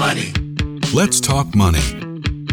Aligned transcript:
money. 0.00 0.32
Let's 0.94 1.20
talk 1.20 1.54
money. 1.54 1.84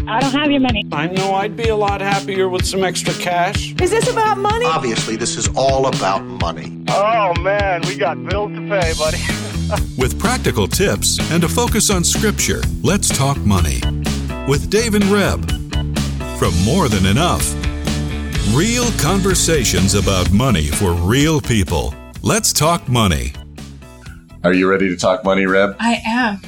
I 0.06 0.20
don't 0.20 0.32
have 0.32 0.50
your 0.50 0.60
money. 0.60 0.84
I 0.92 1.06
know 1.06 1.32
I'd 1.32 1.56
be 1.56 1.70
a 1.70 1.76
lot 1.76 2.02
happier 2.02 2.46
with 2.46 2.66
some 2.66 2.84
extra 2.84 3.14
cash. 3.14 3.74
Is 3.80 3.90
this 3.90 4.06
about 4.06 4.36
money? 4.36 4.66
Obviously, 4.66 5.16
this 5.16 5.38
is 5.38 5.48
all 5.56 5.86
about 5.86 6.22
money. 6.22 6.84
Oh 6.90 7.32
man, 7.40 7.80
we 7.88 7.96
got 7.96 8.22
bills 8.28 8.52
to 8.52 8.60
pay, 8.68 8.92
buddy. 8.98 9.16
With 9.98 10.18
practical 10.18 10.68
tips 10.68 11.18
and 11.30 11.42
a 11.44 11.48
focus 11.48 11.90
on 11.90 12.04
scripture, 12.04 12.60
let's 12.82 13.08
talk 13.08 13.38
money. 13.38 13.80
With 14.46 14.68
Dave 14.68 14.94
and 14.94 15.04
Reb. 15.06 15.50
From 16.38 16.52
More 16.64 16.88
Than 16.88 17.06
Enough. 17.06 17.46
Real 18.54 18.90
conversations 19.00 19.94
about 19.94 20.30
money 20.32 20.66
for 20.66 20.92
real 20.92 21.40
people. 21.40 21.94
Let's 22.22 22.52
talk 22.52 22.88
money. 22.88 23.32
Are 24.44 24.52
you 24.52 24.68
ready 24.70 24.88
to 24.90 24.96
talk 24.96 25.24
money, 25.24 25.46
Reb? 25.46 25.76
I 25.80 26.00
am. 26.06 26.40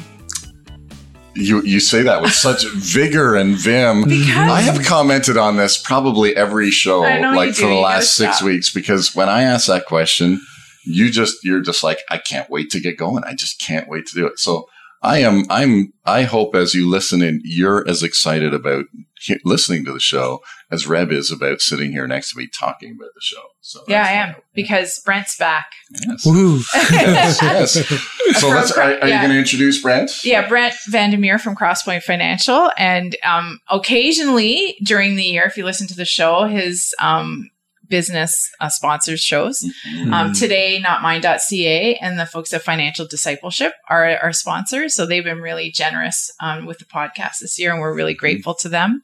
You 1.35 1.63
you 1.63 1.81
say 1.81 2.03
that 2.03 2.23
with 2.23 2.33
such 2.33 2.67
vigor 2.75 3.37
and 3.37 3.57
vim. 3.57 4.05
Because- 4.05 4.29
I 4.29 4.61
have 4.63 4.85
commented 4.85 5.37
on 5.37 5.57
this 5.57 5.79
probably 5.79 6.35
every 6.37 6.71
show, 6.71 7.01
like 7.01 7.55
for 7.55 7.67
the 7.67 7.75
last 7.75 8.17
six 8.17 8.37
stop. 8.39 8.47
weeks, 8.47 8.73
because 8.73 9.15
when 9.15 9.29
I 9.29 9.43
ask 9.43 9.67
that 9.69 9.87
question, 9.87 10.41
you 10.85 11.11
just 11.11 11.45
you're 11.45 11.61
just 11.61 11.85
like, 11.85 11.99
I 12.11 12.19
can't 12.19 12.51
wait 12.51 12.71
to 12.71 12.81
get 12.81 12.97
going. 12.99 13.23
I 13.25 13.35
just 13.35 13.61
can't 13.61 13.89
wait 13.89 14.07
to 14.07 14.15
do 14.15 14.27
it. 14.27 14.39
So 14.39 14.69
I 15.03 15.19
am. 15.19 15.45
I'm. 15.49 15.93
I 16.05 16.23
hope 16.25 16.55
as 16.55 16.75
you 16.75 16.89
listen 16.89 17.23
in, 17.23 17.41
you're 17.45 17.89
as 17.89 18.03
excited 18.03 18.53
about 18.53 18.87
he- 19.21 19.41
listening 19.45 19.85
to 19.85 19.93
the 19.93 20.01
show 20.01 20.41
as 20.71 20.87
Reb 20.87 21.11
is 21.13 21.31
about 21.33 21.61
sitting 21.61 21.91
here 21.91 22.07
next 22.07 22.33
to 22.33 22.39
me 22.39 22.49
talking 22.49 22.93
about 22.93 23.11
the 23.15 23.21
show. 23.21 23.43
So 23.61 23.81
Yeah, 23.89 24.05
I 24.05 24.11
am 24.13 24.35
hope. 24.35 24.45
because 24.55 25.01
Brent's 25.05 25.37
back. 25.37 25.67
Yes. 26.07 26.25
Woo. 26.25 26.59
yes, 26.75 27.43
yes. 27.43 27.73
So 27.73 28.49
From- 28.49 28.51
let's. 28.51 28.73
Are, 28.73 28.83
are 28.83 29.09
yeah. 29.09 29.23
you 29.23 29.29
going 29.29 29.31
to 29.31 29.39
introduce 29.39 29.83
Brent? 29.83 30.25
Yeah, 30.25 30.49
Brent 30.49 30.75
Vandermeer 30.89 31.39
from 31.39 31.57
Crosspoint 31.57 32.03
Financial, 32.03 32.71
and 32.77 33.17
um, 33.25 33.59
occasionally 33.71 34.77
during 34.85 35.17
the 35.17 35.25
year, 35.25 35.45
if 35.45 35.57
you 35.57 35.65
listen 35.65 35.87
to 35.89 35.97
the 35.97 36.05
show, 36.05 36.45
his 36.45 36.95
um, 37.01 37.51
business 37.91 38.51
uh, 38.61 38.71
sponsors 38.71 39.21
shows. 39.21 39.61
Mm-hmm. 39.87 40.15
Um, 40.15 40.33
today, 40.33 40.81
NotMine.ca 40.83 41.97
and 41.97 42.19
the 42.19 42.25
folks 42.25 42.55
at 42.55 42.63
Financial 42.63 43.07
Discipleship 43.07 43.75
are 43.91 44.17
our 44.19 44.33
sponsors. 44.33 44.95
So 44.95 45.05
they've 45.05 45.25
been 45.25 45.43
really 45.43 45.71
generous 45.71 46.33
um, 46.41 46.65
with 46.65 46.79
the 46.79 46.87
podcast 46.87 47.41
this 47.41 47.59
year, 47.59 47.73
and 47.73 47.81
we're 47.81 47.95
really 47.95 48.15
grateful 48.15 48.55
to 48.55 48.69
them. 48.69 49.03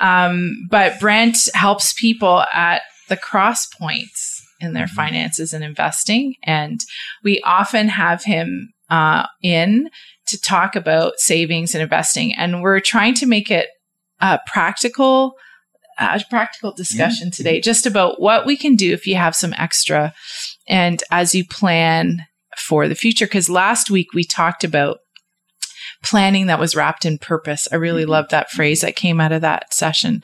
Um, 0.00 0.66
but 0.68 1.00
Brent 1.00 1.48
helps 1.54 1.94
people 1.94 2.44
at 2.52 2.82
the 3.08 3.16
cross 3.16 3.66
points 3.66 4.42
in 4.60 4.72
their 4.72 4.88
finances 4.88 5.52
and 5.52 5.62
investing. 5.62 6.34
And 6.42 6.80
we 7.22 7.40
often 7.42 7.88
have 7.88 8.24
him 8.24 8.72
uh, 8.90 9.26
in 9.42 9.88
to 10.26 10.40
talk 10.40 10.74
about 10.74 11.18
savings 11.18 11.74
and 11.74 11.82
investing. 11.82 12.34
And 12.34 12.62
we're 12.62 12.80
trying 12.80 13.14
to 13.14 13.26
make 13.26 13.50
it 13.50 13.68
a 14.20 14.40
practical 14.46 15.34
a 15.98 16.20
practical 16.30 16.72
discussion 16.72 17.30
today 17.30 17.60
just 17.60 17.86
about 17.86 18.20
what 18.20 18.46
we 18.46 18.56
can 18.56 18.74
do 18.76 18.92
if 18.92 19.06
you 19.06 19.16
have 19.16 19.34
some 19.36 19.54
extra 19.56 20.12
and 20.68 21.02
as 21.10 21.34
you 21.34 21.44
plan 21.46 22.26
for 22.56 22.88
the 22.88 22.94
future. 22.94 23.26
Because 23.26 23.50
last 23.50 23.90
week 23.90 24.12
we 24.14 24.24
talked 24.24 24.64
about 24.64 24.98
planning 26.02 26.46
that 26.46 26.60
was 26.60 26.76
wrapped 26.76 27.04
in 27.04 27.18
purpose. 27.18 27.66
I 27.72 27.76
really 27.76 28.04
love 28.04 28.28
that 28.30 28.50
phrase 28.50 28.80
that 28.82 28.96
came 28.96 29.20
out 29.20 29.32
of 29.32 29.40
that 29.42 29.72
session. 29.72 30.22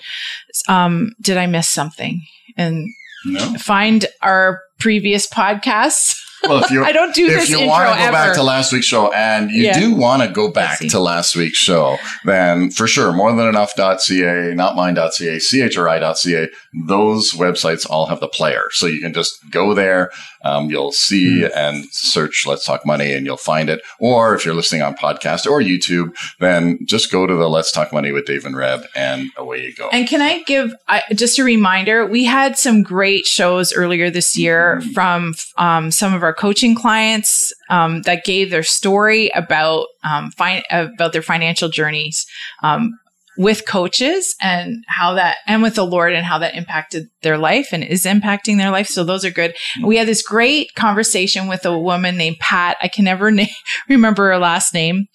Um, 0.68 1.12
did 1.20 1.36
i 1.36 1.46
miss 1.46 1.68
something? 1.68 2.20
And 2.56 2.86
No. 3.24 3.54
find 3.54 4.06
our 4.22 4.60
previous 4.80 5.26
podcasts 5.28 6.20
Well, 6.42 6.64
if 6.64 6.70
you 6.70 6.82
I 6.90 6.92
don't 6.92 7.14
do 7.14 7.26
if 7.26 7.40
this 7.40 7.50
you 7.50 7.66
want 7.66 7.90
to 7.90 7.96
go 7.98 8.02
ever. 8.04 8.12
back 8.12 8.34
to 8.36 8.42
last 8.42 8.72
week's 8.72 8.86
show 8.86 9.12
and 9.12 9.50
you 9.50 9.64
Yeah. 9.64 9.78
do 9.78 9.94
want 9.94 10.22
to 10.22 10.28
go 10.28 10.50
back 10.50 10.78
to 10.80 10.98
last 10.98 11.36
week's 11.36 11.58
show, 11.58 11.98
then 12.24 12.70
for 12.70 12.86
sure, 12.86 13.12
morethanenough.ca, 13.12 14.54
notmine.ca, 14.54 15.36
chri.ca, 15.36 16.48
those 16.86 17.32
websites 17.32 17.86
all 17.88 18.06
have 18.06 18.20
the 18.20 18.28
player. 18.28 18.68
So 18.72 18.86
you 18.86 19.00
can 19.00 19.12
just 19.12 19.38
go 19.50 19.74
there. 19.74 20.10
Um, 20.42 20.70
you'll 20.70 20.92
see 20.92 21.44
and 21.54 21.84
search 21.92 22.46
Let's 22.46 22.64
Talk 22.64 22.86
Money 22.86 23.12
and 23.12 23.26
you'll 23.26 23.36
find 23.36 23.68
it. 23.68 23.82
Or 23.98 24.34
if 24.34 24.46
you're 24.46 24.54
listening 24.54 24.80
on 24.80 24.94
podcast 24.96 25.44
or 25.46 25.60
YouTube, 25.60 26.14
then 26.38 26.78
just 26.86 27.12
go 27.12 27.26
to 27.26 27.34
the 27.34 27.48
Let's 27.50 27.70
Talk 27.70 27.92
Money 27.92 28.10
with 28.12 28.24
Dave 28.24 28.46
and 28.46 28.56
Reb 28.56 28.86
and 28.94 29.28
away 29.36 29.62
you 29.62 29.74
go. 29.74 29.90
And 29.90 30.08
can 30.08 30.22
I 30.22 30.42
give 30.44 30.74
I, 30.88 31.02
just 31.14 31.38
a 31.38 31.44
reminder? 31.44 32.06
We 32.06 32.24
had 32.24 32.56
some 32.56 32.82
great 32.82 33.26
shows 33.26 33.74
earlier 33.74 34.08
this 34.08 34.38
year 34.38 34.69
from 34.94 35.34
um, 35.56 35.90
some 35.90 36.14
of 36.14 36.22
our 36.22 36.34
coaching 36.34 36.74
clients 36.74 37.52
um, 37.68 38.02
that 38.02 38.24
gave 38.24 38.50
their 38.50 38.62
story 38.62 39.30
about 39.34 39.86
um, 40.04 40.30
fin- 40.30 40.62
about 40.70 41.12
their 41.12 41.22
financial 41.22 41.68
journeys 41.68 42.26
um, 42.62 42.98
with 43.36 43.66
coaches 43.66 44.34
and 44.42 44.84
how 44.86 45.14
that 45.14 45.38
and 45.46 45.62
with 45.62 45.74
the 45.74 45.86
Lord 45.86 46.12
and 46.12 46.26
how 46.26 46.38
that 46.38 46.54
impacted 46.54 47.08
their 47.22 47.38
life 47.38 47.68
and 47.72 47.82
is 47.82 48.04
impacting 48.04 48.58
their 48.58 48.70
life. 48.70 48.86
So 48.86 49.02
those 49.02 49.24
are 49.24 49.30
good. 49.30 49.56
We 49.82 49.96
had 49.96 50.06
this 50.06 50.22
great 50.22 50.74
conversation 50.74 51.48
with 51.48 51.64
a 51.64 51.78
woman 51.78 52.16
named 52.16 52.38
Pat. 52.38 52.76
I 52.82 52.88
can 52.88 53.04
never 53.04 53.30
na- 53.30 53.44
remember 53.88 54.28
her 54.28 54.38
last 54.38 54.74
name. 54.74 55.08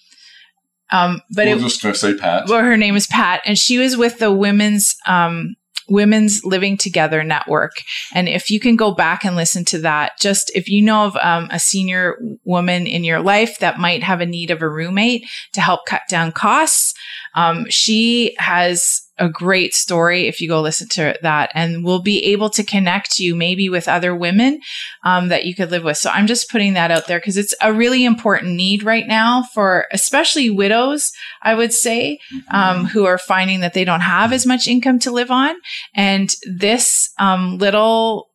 Um, 0.91 1.21
but 1.29 1.47
We're 1.47 1.55
it, 1.57 1.61
just 1.61 1.81
to 1.81 1.95
say 1.95 2.15
Pat. 2.15 2.47
well, 2.47 2.63
her 2.63 2.77
name 2.77 2.95
is 2.95 3.07
Pat, 3.07 3.41
and 3.45 3.57
she 3.57 3.77
was 3.77 3.97
with 3.97 4.19
the 4.19 4.31
women's 4.31 4.95
um, 5.07 5.55
women's 5.89 6.43
living 6.43 6.77
together 6.77 7.23
network. 7.23 7.73
And 8.13 8.27
if 8.27 8.49
you 8.49 8.59
can 8.59 8.75
go 8.75 8.93
back 8.93 9.23
and 9.23 9.35
listen 9.35 9.65
to 9.65 9.79
that, 9.79 10.19
just 10.19 10.51
if 10.55 10.67
you 10.67 10.81
know 10.81 11.05
of 11.05 11.15
um, 11.17 11.49
a 11.51 11.59
senior 11.59 12.17
woman 12.43 12.87
in 12.87 13.03
your 13.03 13.19
life 13.19 13.59
that 13.59 13.79
might 13.79 14.03
have 14.03 14.21
a 14.21 14.25
need 14.25 14.51
of 14.51 14.61
a 14.61 14.69
roommate 14.69 15.25
to 15.53 15.61
help 15.61 15.85
cut 15.85 16.01
down 16.09 16.31
costs, 16.31 16.93
um, 17.35 17.65
she 17.69 18.35
has 18.39 19.04
a 19.17 19.29
great 19.29 19.73
story 19.73 20.27
if 20.27 20.41
you 20.41 20.47
go 20.47 20.61
listen 20.61 20.87
to 20.89 21.17
that 21.21 21.51
and 21.53 21.83
we'll 21.83 22.01
be 22.01 22.23
able 22.25 22.49
to 22.49 22.63
connect 22.63 23.19
you 23.19 23.35
maybe 23.35 23.69
with 23.69 23.87
other 23.87 24.15
women 24.15 24.59
um, 25.03 25.29
that 25.29 25.45
you 25.45 25.55
could 25.55 25.71
live 25.71 25.83
with. 25.83 25.97
So 25.97 26.09
i'm 26.09 26.27
just 26.27 26.49
putting 26.49 26.73
that 26.73 26.91
out 26.91 27.07
there 27.07 27.19
because 27.19 27.37
it's 27.37 27.55
a 27.61 27.73
really 27.73 28.05
important 28.05 28.53
need 28.53 28.83
right 28.83 29.07
now 29.07 29.43
for 29.53 29.87
especially 29.91 30.49
widows 30.49 31.11
i 31.41 31.53
would 31.53 31.73
say 31.73 32.19
um, 32.51 32.85
who 32.85 33.05
are 33.05 33.17
finding 33.17 33.61
that 33.61 33.73
they 33.73 33.85
don't 33.85 34.01
have 34.01 34.33
as 34.33 34.45
much 34.45 34.67
income 34.67 34.99
to 34.99 35.11
live 35.11 35.31
on. 35.31 35.55
And 35.93 36.33
this 36.43 37.11
um, 37.17 37.57
little 37.57 38.29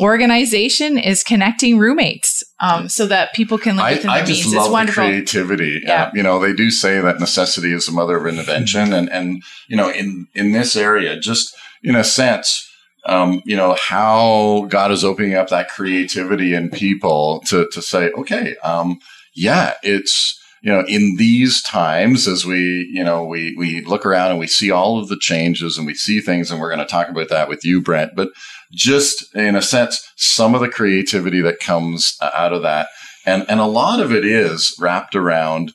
organization 0.00 0.98
is 0.98 1.22
connecting 1.22 1.78
roommates 1.78 2.44
um, 2.60 2.88
so 2.88 3.06
that 3.06 3.32
people 3.34 3.58
can 3.58 3.76
live 3.76 3.98
within 3.98 4.10
I 4.10 4.18
their 4.18 4.26
just 4.26 4.44
means 4.44 4.54
love 4.54 4.62
it's 4.62 4.68
the 4.68 4.72
wonderful 4.72 5.04
creativity. 5.04 5.80
Yeah. 5.84 6.04
Uh, 6.04 6.10
you 6.14 6.22
know, 6.22 6.38
they 6.38 6.52
do 6.52 6.70
say 6.70 7.00
that 7.00 7.20
necessity 7.20 7.72
is 7.72 7.86
the 7.86 7.92
mother 7.92 8.16
of 8.16 8.26
invention, 8.26 8.92
and 8.92 9.10
and 9.10 9.42
you 9.68 9.76
know, 9.76 9.90
in 9.90 10.26
in 10.34 10.52
this 10.52 10.76
area, 10.76 11.18
just 11.18 11.54
in 11.82 11.94
a 11.94 12.04
sense. 12.04 12.64
Um, 13.06 13.40
you 13.44 13.56
know 13.56 13.76
how 13.80 14.66
God 14.68 14.90
is 14.90 15.04
opening 15.04 15.34
up 15.34 15.48
that 15.48 15.68
creativity 15.68 16.54
in 16.54 16.70
people 16.70 17.40
to 17.46 17.68
to 17.72 17.80
say, 17.80 18.10
okay, 18.10 18.56
um, 18.58 18.98
yeah, 19.34 19.74
it's 19.82 20.38
you 20.62 20.72
know 20.72 20.84
in 20.88 21.16
these 21.16 21.62
times 21.62 22.26
as 22.26 22.44
we 22.44 22.90
you 22.92 23.04
know 23.04 23.24
we 23.24 23.54
we 23.56 23.84
look 23.84 24.04
around 24.04 24.32
and 24.32 24.40
we 24.40 24.48
see 24.48 24.70
all 24.70 24.98
of 24.98 25.08
the 25.08 25.16
changes 25.16 25.78
and 25.78 25.86
we 25.86 25.94
see 25.94 26.20
things, 26.20 26.50
and 26.50 26.60
we're 26.60 26.74
going 26.74 26.84
to 26.84 26.90
talk 26.90 27.08
about 27.08 27.28
that 27.28 27.48
with 27.48 27.64
you, 27.64 27.80
Brent. 27.80 28.14
But 28.16 28.30
just 28.72 29.34
in 29.34 29.56
a 29.56 29.62
sense, 29.62 30.12
some 30.16 30.54
of 30.54 30.60
the 30.60 30.68
creativity 30.68 31.40
that 31.42 31.60
comes 31.60 32.16
uh, 32.20 32.30
out 32.34 32.52
of 32.52 32.62
that. 32.62 32.88
And 33.26 33.44
and 33.48 33.60
a 33.60 33.66
lot 33.66 34.00
of 34.00 34.12
it 34.12 34.24
is 34.24 34.74
wrapped 34.78 35.14
around 35.14 35.72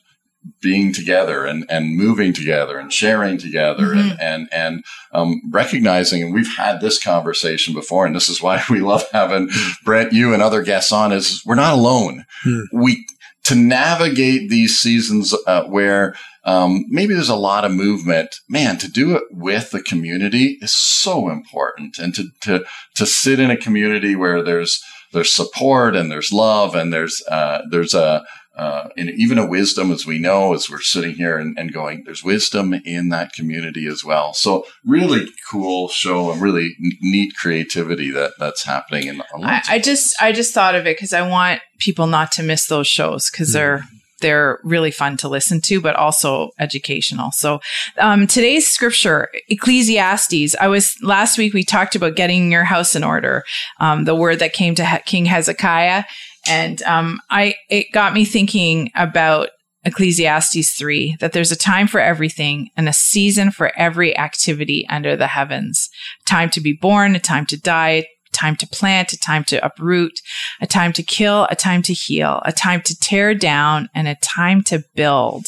being 0.60 0.92
together 0.92 1.46
and 1.46 1.64
and 1.68 1.96
moving 1.96 2.32
together 2.32 2.78
and 2.78 2.92
sharing 2.92 3.38
together 3.38 3.92
and 3.92 4.20
and 4.20 4.48
and 4.52 4.84
um, 5.12 5.40
recognizing 5.50 6.22
and 6.22 6.34
we've 6.34 6.56
had 6.56 6.80
this 6.80 7.02
conversation 7.02 7.72
before 7.72 8.04
and 8.04 8.14
this 8.14 8.28
is 8.28 8.42
why 8.42 8.62
we 8.70 8.80
love 8.80 9.04
having 9.12 9.48
Brent 9.84 10.12
you 10.12 10.34
and 10.34 10.42
other 10.42 10.62
guests 10.62 10.92
on 10.92 11.12
is 11.12 11.42
we're 11.46 11.54
not 11.54 11.74
alone. 11.74 12.24
We 12.72 13.06
to 13.44 13.54
navigate 13.54 14.48
these 14.50 14.78
seasons 14.78 15.34
uh, 15.46 15.64
where 15.64 16.14
um, 16.44 16.84
maybe 16.88 17.14
there's 17.14 17.28
a 17.28 17.36
lot 17.36 17.64
of 17.64 17.72
movement. 17.72 18.36
Man 18.48 18.78
to 18.78 18.90
do 18.90 19.16
it 19.16 19.24
with 19.30 19.70
the 19.70 19.82
community 19.82 20.58
is 20.60 20.72
so 20.72 21.30
important. 21.30 21.98
And 21.98 22.14
to 22.14 22.28
to 22.42 22.64
to 22.94 23.06
sit 23.06 23.40
in 23.40 23.50
a 23.50 23.56
community 23.56 24.14
where 24.14 24.42
there's 24.42 24.82
there's 25.12 25.32
support 25.32 25.96
and 25.96 26.10
there's 26.10 26.32
love 26.32 26.74
and 26.74 26.92
there's 26.92 27.22
uh, 27.28 27.62
there's 27.70 27.94
a 27.94 28.24
uh, 28.56 28.88
and 28.96 29.10
even 29.10 29.36
a 29.36 29.46
wisdom 29.46 29.90
as 29.90 30.06
we 30.06 30.16
know 30.16 30.54
as 30.54 30.70
we're 30.70 30.80
sitting 30.80 31.16
here 31.16 31.38
and, 31.38 31.58
and 31.58 31.72
going 31.72 32.04
there's 32.04 32.22
wisdom 32.22 32.72
in 32.84 33.08
that 33.08 33.32
community 33.32 33.86
as 33.86 34.04
well. 34.04 34.32
So 34.32 34.64
really 34.84 35.26
cool 35.50 35.88
show 35.88 36.30
and 36.30 36.40
really 36.40 36.76
neat 36.78 37.34
creativity 37.34 38.12
that 38.12 38.34
that's 38.38 38.62
happening 38.64 39.08
in 39.08 39.22
I, 39.42 39.62
I 39.68 39.78
just 39.78 40.14
I 40.20 40.30
just 40.30 40.54
thought 40.54 40.74
of 40.74 40.86
it 40.86 40.96
because 40.96 41.12
I 41.12 41.28
want 41.28 41.62
people 41.78 42.06
not 42.06 42.30
to 42.32 42.42
miss 42.42 42.66
those 42.66 42.86
shows 42.86 43.30
because 43.30 43.52
they're 43.52 43.84
they're 44.24 44.58
really 44.64 44.90
fun 44.90 45.18
to 45.18 45.28
listen 45.28 45.60
to, 45.60 45.82
but 45.82 45.94
also 45.96 46.48
educational. 46.58 47.30
So 47.30 47.60
um, 47.98 48.26
today's 48.26 48.66
scripture, 48.66 49.30
Ecclesiastes. 49.50 50.56
I 50.58 50.66
was 50.66 50.96
last 51.02 51.36
week 51.36 51.52
we 51.52 51.62
talked 51.62 51.94
about 51.94 52.16
getting 52.16 52.50
your 52.50 52.64
house 52.64 52.96
in 52.96 53.04
order. 53.04 53.44
Um, 53.80 54.06
the 54.06 54.14
word 54.14 54.38
that 54.38 54.54
came 54.54 54.74
to 54.76 55.02
King 55.04 55.26
Hezekiah, 55.26 56.04
and 56.48 56.82
um, 56.84 57.20
I 57.28 57.56
it 57.68 57.92
got 57.92 58.14
me 58.14 58.24
thinking 58.24 58.90
about 58.94 59.50
Ecclesiastes 59.84 60.70
3 60.70 61.16
that 61.20 61.34
there's 61.34 61.52
a 61.52 61.56
time 61.56 61.86
for 61.86 62.00
everything 62.00 62.70
and 62.78 62.88
a 62.88 62.94
season 62.94 63.50
for 63.50 63.72
every 63.76 64.16
activity 64.16 64.86
under 64.88 65.16
the 65.16 65.26
heavens. 65.26 65.90
Time 66.24 66.48
to 66.48 66.62
be 66.62 66.72
born, 66.72 67.14
a 67.14 67.20
time 67.20 67.44
to 67.44 67.60
die, 67.60 68.06
time 68.34 68.56
to 68.56 68.66
plant, 68.66 69.12
a 69.12 69.18
time 69.18 69.44
to 69.44 69.64
uproot, 69.64 70.20
a 70.60 70.66
time 70.66 70.92
to 70.92 71.02
kill, 71.02 71.46
a 71.50 71.56
time 71.56 71.82
to 71.82 71.94
heal, 71.94 72.42
a 72.44 72.52
time 72.52 72.82
to 72.82 72.98
tear 72.98 73.34
down, 73.34 73.88
and 73.94 74.08
a 74.08 74.16
time 74.16 74.62
to 74.64 74.84
build. 74.94 75.46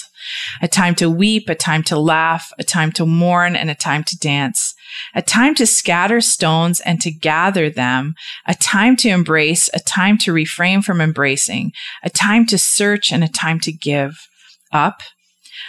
A 0.61 0.69
time 0.69 0.95
to 0.97 1.11
weep, 1.11 1.49
a 1.49 1.55
time 1.55 1.83
to 1.85 1.99
laugh, 1.99 2.53
a 2.59 2.65
time 2.65 2.91
to 2.93 3.07
mourn, 3.07 3.55
and 3.55 3.71
a 3.71 3.75
time 3.75 4.03
to 4.05 4.19
dance. 4.19 4.75
A 5.15 5.23
time 5.23 5.55
to 5.57 5.67
scatter 5.67 6.21
stones 6.21 6.81
and 6.81 7.01
to 7.01 7.11
gather 7.11 7.71
them. 7.71 8.15
A 8.47 8.55
time 8.55 8.97
to 8.97 9.09
embrace, 9.09 9.69
a 9.75 9.81
time 9.81 10.19
to 10.19 10.33
refrain 10.33 10.83
from 10.83 11.01
embracing. 11.01 11.73
A 12.03 12.11
time 12.11 12.47
to 12.47 12.59
search 12.59 13.13
and 13.13 13.23
a 13.23 13.29
time 13.29 13.61
to 13.61 13.73
give 13.73 14.29
up. 14.73 15.03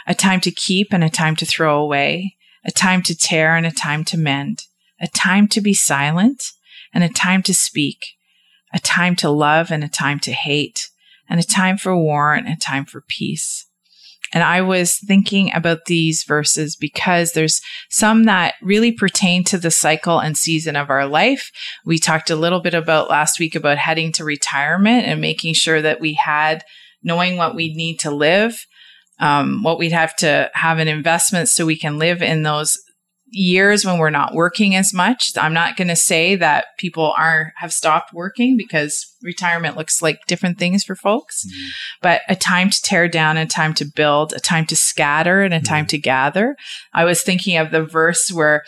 A 0.05 0.15
time 0.15 0.39
to 0.41 0.51
keep 0.51 0.93
and 0.93 1.03
a 1.03 1.09
time 1.09 1.35
to 1.35 1.45
throw 1.45 1.79
away. 1.79 2.35
A 2.65 2.71
time 2.71 3.01
to 3.03 3.15
tear 3.15 3.55
and 3.55 3.65
a 3.65 3.71
time 3.71 4.03
to 4.05 4.17
mend. 4.17 4.63
A 4.99 5.07
time 5.07 5.47
to 5.49 5.61
be 5.61 5.73
silent 5.73 6.51
and 6.93 7.03
a 7.03 7.09
time 7.09 7.43
to 7.43 7.53
speak. 7.53 8.05
A 8.73 8.79
time 8.79 9.15
to 9.17 9.29
love 9.29 9.71
and 9.71 9.83
a 9.83 9.89
time 9.89 10.19
to 10.21 10.31
hate. 10.31 10.89
And 11.29 11.39
a 11.39 11.43
time 11.43 11.77
for 11.77 11.95
war 11.95 12.33
and 12.33 12.47
a 12.47 12.55
time 12.55 12.85
for 12.85 13.01
peace. 13.01 13.67
And 14.33 14.43
I 14.43 14.61
was 14.61 14.97
thinking 14.97 15.53
about 15.53 15.85
these 15.85 16.23
verses 16.23 16.75
because 16.75 17.31
there's 17.31 17.61
some 17.89 18.25
that 18.25 18.55
really 18.61 18.91
pertain 18.91 19.43
to 19.45 19.57
the 19.57 19.71
cycle 19.71 20.19
and 20.19 20.37
season 20.37 20.75
of 20.75 20.89
our 20.89 21.05
life. 21.05 21.49
We 21.85 21.97
talked 21.97 22.29
a 22.29 22.35
little 22.35 22.59
bit 22.59 22.73
about 22.73 23.09
last 23.09 23.39
week 23.39 23.55
about 23.55 23.77
heading 23.77 24.11
to 24.13 24.25
retirement 24.25 25.05
and 25.05 25.21
making 25.21 25.53
sure 25.53 25.81
that 25.81 26.01
we 26.01 26.13
had 26.13 26.63
knowing 27.03 27.37
what 27.37 27.55
we 27.55 27.73
need 27.73 27.99
to 27.99 28.11
live, 28.11 28.65
um, 29.19 29.63
what 29.63 29.79
we'd 29.79 29.91
have 29.91 30.15
to 30.17 30.51
have 30.53 30.79
an 30.79 30.87
investment 30.87 31.47
so 31.47 31.65
we 31.65 31.77
can 31.77 31.97
live 31.97 32.21
in 32.21 32.43
those 32.43 32.77
years 33.29 33.85
when 33.85 33.97
we're 33.97 34.09
not 34.09 34.33
working 34.33 34.75
as 34.75 34.93
much. 34.93 35.33
I'm 35.37 35.53
not 35.53 35.75
going 35.75 35.89
to 35.89 35.95
say 35.95 36.35
that 36.35 36.65
people 36.77 37.13
are 37.17 37.53
have 37.57 37.73
stopped 37.73 38.13
working 38.13 38.57
because 38.57 39.05
retirement 39.21 39.77
looks 39.77 40.01
like 40.01 40.19
different 40.27 40.57
things 40.57 40.83
for 40.83 40.95
folks. 40.95 41.45
Mm-hmm. 41.45 41.67
But 42.01 42.21
a 42.29 42.35
time 42.35 42.69
to 42.69 42.81
tear 42.81 43.07
down, 43.07 43.37
a 43.37 43.45
time 43.45 43.73
to 43.75 43.85
build, 43.85 44.33
a 44.33 44.39
time 44.39 44.65
to 44.67 44.75
scatter, 44.75 45.41
and 45.41 45.53
a 45.53 45.61
time 45.61 45.83
mm-hmm. 45.83 45.89
to 45.89 45.97
gather. 45.97 46.55
I 46.93 47.03
was 47.03 47.21
thinking 47.21 47.57
of 47.57 47.71
the 47.71 47.83
verse 47.83 48.31
where 48.31 48.63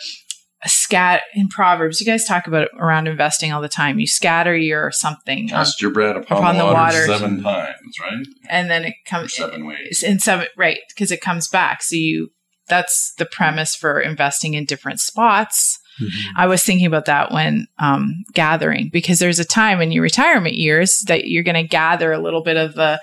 scat 0.66 1.22
in 1.34 1.48
Proverbs. 1.48 2.00
You 2.00 2.06
guys 2.06 2.24
talk 2.24 2.46
about 2.46 2.64
it 2.64 2.70
around 2.78 3.08
investing 3.08 3.52
all 3.52 3.62
the 3.62 3.68
time. 3.68 3.98
You 3.98 4.06
scatter 4.06 4.54
your 4.54 4.90
something. 4.90 5.48
Cast 5.48 5.80
your 5.80 5.90
bread 5.90 6.16
upon, 6.16 6.38
upon 6.38 6.56
the, 6.56 6.66
the 6.66 6.72
water 6.72 7.06
seven 7.06 7.42
times, 7.42 7.98
right? 8.00 8.26
And 8.48 8.70
then 8.70 8.84
it 8.84 8.94
comes 9.06 9.34
seven 9.34 9.66
ways. 9.66 10.02
In 10.02 10.18
seven, 10.18 10.48
right? 10.56 10.80
Because 10.88 11.10
it 11.10 11.20
comes 11.20 11.48
back. 11.48 11.82
So 11.82 11.96
you 11.96 12.30
that's 12.70 13.12
the 13.14 13.26
premise 13.26 13.74
for 13.74 14.00
investing 14.00 14.54
in 14.54 14.64
different 14.64 15.00
spots. 15.00 15.78
Mm-hmm. 16.00 16.38
I 16.38 16.46
was 16.46 16.62
thinking 16.62 16.86
about 16.86 17.04
that 17.04 17.30
when 17.30 17.66
um, 17.78 18.24
gathering 18.32 18.88
because 18.90 19.18
there's 19.18 19.38
a 19.38 19.44
time 19.44 19.82
in 19.82 19.92
your 19.92 20.02
retirement 20.02 20.54
years 20.54 21.02
that 21.02 21.26
you're 21.26 21.42
going 21.42 21.62
to 21.62 21.68
gather 21.68 22.12
a 22.12 22.18
little 22.18 22.42
bit 22.42 22.56
of 22.56 22.74
the, 22.74 23.00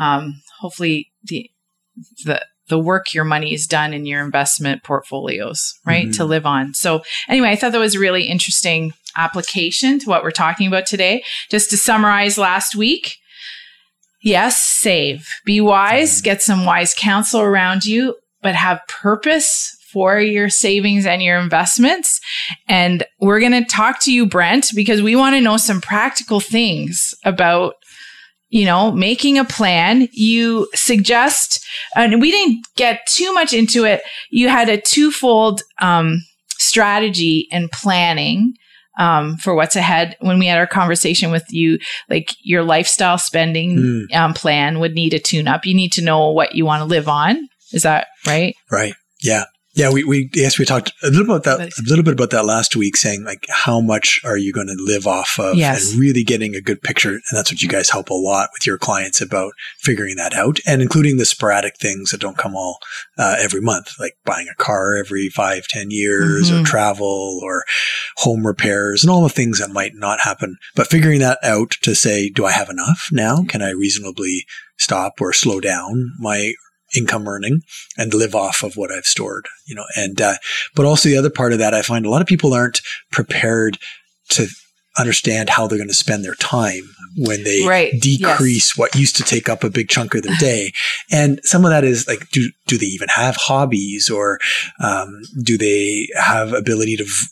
um, 0.00 0.40
hopefully 0.58 1.12
the 1.22 1.48
the 2.24 2.44
the 2.68 2.78
work 2.78 3.12
your 3.12 3.24
money 3.24 3.52
is 3.52 3.66
done 3.66 3.92
in 3.92 4.06
your 4.06 4.24
investment 4.24 4.82
portfolios, 4.82 5.74
right, 5.84 6.04
mm-hmm. 6.04 6.12
to 6.12 6.24
live 6.24 6.46
on. 6.46 6.72
So 6.74 7.02
anyway, 7.28 7.50
I 7.50 7.56
thought 7.56 7.72
that 7.72 7.78
was 7.78 7.96
a 7.96 8.00
really 8.00 8.24
interesting 8.24 8.94
application 9.16 9.98
to 9.98 10.08
what 10.08 10.22
we're 10.22 10.30
talking 10.30 10.66
about 10.66 10.86
today. 10.86 11.22
Just 11.50 11.70
to 11.70 11.76
summarize 11.76 12.38
last 12.38 12.74
week. 12.74 13.18
Yes, 14.22 14.62
save. 14.62 15.28
Be 15.44 15.60
wise, 15.60 16.20
get 16.22 16.40
some 16.40 16.64
wise 16.64 16.94
counsel 16.94 17.40
around 17.40 17.84
you 17.84 18.14
but 18.42 18.54
have 18.54 18.80
purpose 18.88 19.76
for 19.92 20.20
your 20.20 20.48
savings 20.48 21.04
and 21.04 21.22
your 21.22 21.38
investments. 21.38 22.20
And 22.66 23.04
we're 23.20 23.40
going 23.40 23.52
to 23.52 23.64
talk 23.64 24.00
to 24.02 24.12
you, 24.12 24.26
Brent, 24.26 24.70
because 24.74 25.02
we 25.02 25.14
want 25.14 25.36
to 25.36 25.40
know 25.40 25.58
some 25.58 25.80
practical 25.80 26.40
things 26.40 27.14
about 27.24 27.74
you 28.52 28.66
know, 28.66 28.92
making 28.92 29.38
a 29.38 29.46
plan. 29.46 30.08
You 30.12 30.68
suggest, 30.74 31.66
and 31.96 32.20
we 32.20 32.30
didn't 32.30 32.66
get 32.76 33.06
too 33.06 33.32
much 33.32 33.54
into 33.54 33.84
it. 33.84 34.02
You 34.30 34.50
had 34.50 34.68
a 34.68 34.78
twofold 34.78 35.62
um, 35.80 36.22
strategy 36.58 37.48
and 37.50 37.72
planning 37.72 38.52
um, 38.98 39.38
for 39.38 39.54
what's 39.54 39.74
ahead. 39.74 40.18
When 40.20 40.38
we 40.38 40.46
had 40.46 40.58
our 40.58 40.66
conversation 40.66 41.30
with 41.30 41.46
you, 41.50 41.78
like 42.10 42.34
your 42.42 42.62
lifestyle 42.62 43.16
spending 43.16 43.76
mm. 44.10 44.14
um, 44.14 44.34
plan 44.34 44.80
would 44.80 44.92
need 44.92 45.14
a 45.14 45.18
tune 45.18 45.48
up. 45.48 45.64
You 45.64 45.74
need 45.74 45.92
to 45.94 46.04
know 46.04 46.30
what 46.30 46.54
you 46.54 46.66
want 46.66 46.82
to 46.82 46.86
live 46.86 47.08
on. 47.08 47.48
Is 47.72 47.82
that 47.82 48.08
right? 48.26 48.54
Right. 48.70 48.94
Yeah. 49.20 49.44
Yeah, 49.74 49.90
we, 49.90 50.04
we 50.04 50.28
yes 50.34 50.58
we 50.58 50.66
talked 50.66 50.92
a 51.02 51.08
little 51.08 51.34
about 51.34 51.44
that 51.44 51.60
a 51.60 51.82
little 51.88 52.04
bit 52.04 52.12
about 52.12 52.28
that 52.32 52.44
last 52.44 52.76
week, 52.76 52.94
saying 52.94 53.24
like 53.24 53.46
how 53.48 53.80
much 53.80 54.20
are 54.22 54.36
you 54.36 54.52
going 54.52 54.66
to 54.66 54.76
live 54.76 55.06
off 55.06 55.38
of, 55.38 55.56
yes. 55.56 55.92
and 55.92 55.98
really 56.00 56.24
getting 56.24 56.54
a 56.54 56.60
good 56.60 56.82
picture, 56.82 57.12
and 57.12 57.22
that's 57.32 57.50
what 57.50 57.62
you 57.62 57.70
guys 57.70 57.88
help 57.88 58.10
a 58.10 58.14
lot 58.14 58.50
with 58.52 58.66
your 58.66 58.76
clients 58.76 59.22
about 59.22 59.54
figuring 59.78 60.16
that 60.16 60.34
out, 60.34 60.58
and 60.66 60.82
including 60.82 61.16
the 61.16 61.24
sporadic 61.24 61.78
things 61.78 62.10
that 62.10 62.20
don't 62.20 62.36
come 62.36 62.54
all 62.54 62.80
uh, 63.16 63.36
every 63.38 63.62
month, 63.62 63.94
like 63.98 64.12
buying 64.26 64.46
a 64.52 64.62
car 64.62 64.94
every 64.94 65.30
five 65.30 65.66
ten 65.68 65.90
years, 65.90 66.50
mm-hmm. 66.50 66.60
or 66.60 66.66
travel, 66.66 67.40
or 67.42 67.64
home 68.18 68.46
repairs, 68.46 69.02
and 69.02 69.10
all 69.10 69.22
the 69.22 69.30
things 69.30 69.58
that 69.58 69.70
might 69.70 69.94
not 69.94 70.20
happen. 70.20 70.58
But 70.76 70.88
figuring 70.88 71.20
that 71.20 71.38
out 71.42 71.70
to 71.80 71.94
say, 71.94 72.28
do 72.28 72.44
I 72.44 72.52
have 72.52 72.68
enough 72.68 73.08
now? 73.10 73.42
Can 73.48 73.62
I 73.62 73.70
reasonably 73.70 74.44
stop 74.76 75.14
or 75.18 75.32
slow 75.32 75.60
down 75.60 76.12
my 76.18 76.52
income 76.96 77.28
earning 77.28 77.62
and 77.96 78.14
live 78.14 78.34
off 78.34 78.62
of 78.62 78.76
what 78.76 78.92
I've 78.92 79.06
stored, 79.06 79.46
you 79.66 79.74
know, 79.74 79.84
and, 79.96 80.20
uh, 80.20 80.34
but 80.74 80.86
also 80.86 81.08
the 81.08 81.16
other 81.16 81.30
part 81.30 81.52
of 81.52 81.58
that, 81.58 81.74
I 81.74 81.82
find 81.82 82.06
a 82.06 82.10
lot 82.10 82.22
of 82.22 82.26
people 82.26 82.54
aren't 82.54 82.80
prepared 83.10 83.78
to 84.30 84.46
understand 84.98 85.48
how 85.48 85.66
they're 85.66 85.78
going 85.78 85.88
to 85.88 85.94
spend 85.94 86.24
their 86.24 86.34
time 86.34 86.82
when 87.16 87.44
they 87.44 87.64
right. 87.66 87.92
decrease 88.00 88.70
yes. 88.70 88.78
what 88.78 88.94
used 88.94 89.16
to 89.16 89.22
take 89.22 89.48
up 89.48 89.64
a 89.64 89.70
big 89.70 89.88
chunk 89.88 90.14
of 90.14 90.22
their 90.22 90.36
day. 90.36 90.72
and 91.10 91.40
some 91.44 91.64
of 91.64 91.70
that 91.70 91.84
is 91.84 92.06
like, 92.06 92.28
do, 92.30 92.50
do 92.66 92.76
they 92.76 92.86
even 92.86 93.08
have 93.08 93.36
hobbies 93.36 94.10
or, 94.10 94.38
um, 94.82 95.22
do 95.42 95.56
they 95.56 96.08
have 96.14 96.52
ability 96.52 96.96
to 96.96 97.04
v- 97.04 97.26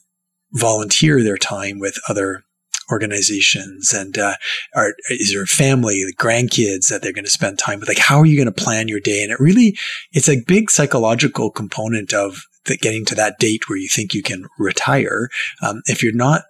volunteer 0.52 1.22
their 1.22 1.38
time 1.38 1.78
with 1.78 1.98
other 2.08 2.44
organizations 2.90 3.92
and 3.92 4.19
uh, 4.19 4.34
are, 4.75 4.94
is 5.08 5.32
there 5.32 5.42
a 5.42 5.46
family, 5.46 6.04
the 6.04 6.14
grandkids 6.14 6.88
that 6.88 7.02
they're 7.02 7.12
going 7.12 7.25
to 7.25 7.31
spend 7.31 7.58
time 7.58 7.81
with? 7.81 7.88
Like, 7.88 7.98
how 7.98 8.19
are 8.19 8.26
you 8.26 8.37
going 8.37 8.52
to 8.52 8.64
plan 8.64 8.88
your 8.88 9.00
day? 9.00 9.22
And 9.22 9.32
it 9.32 9.40
really, 9.40 9.76
it's 10.12 10.28
a 10.28 10.42
big 10.46 10.70
psychological 10.70 11.50
component 11.50 12.12
of 12.12 12.42
the, 12.66 12.76
getting 12.76 13.04
to 13.06 13.14
that 13.14 13.38
date 13.38 13.68
where 13.68 13.78
you 13.78 13.88
think 13.88 14.14
you 14.14 14.23
can 14.23 14.47
retire. 14.59 15.28
Um, 15.62 15.82
if 15.87 16.02
you're 16.02 16.14
not, 16.14 16.42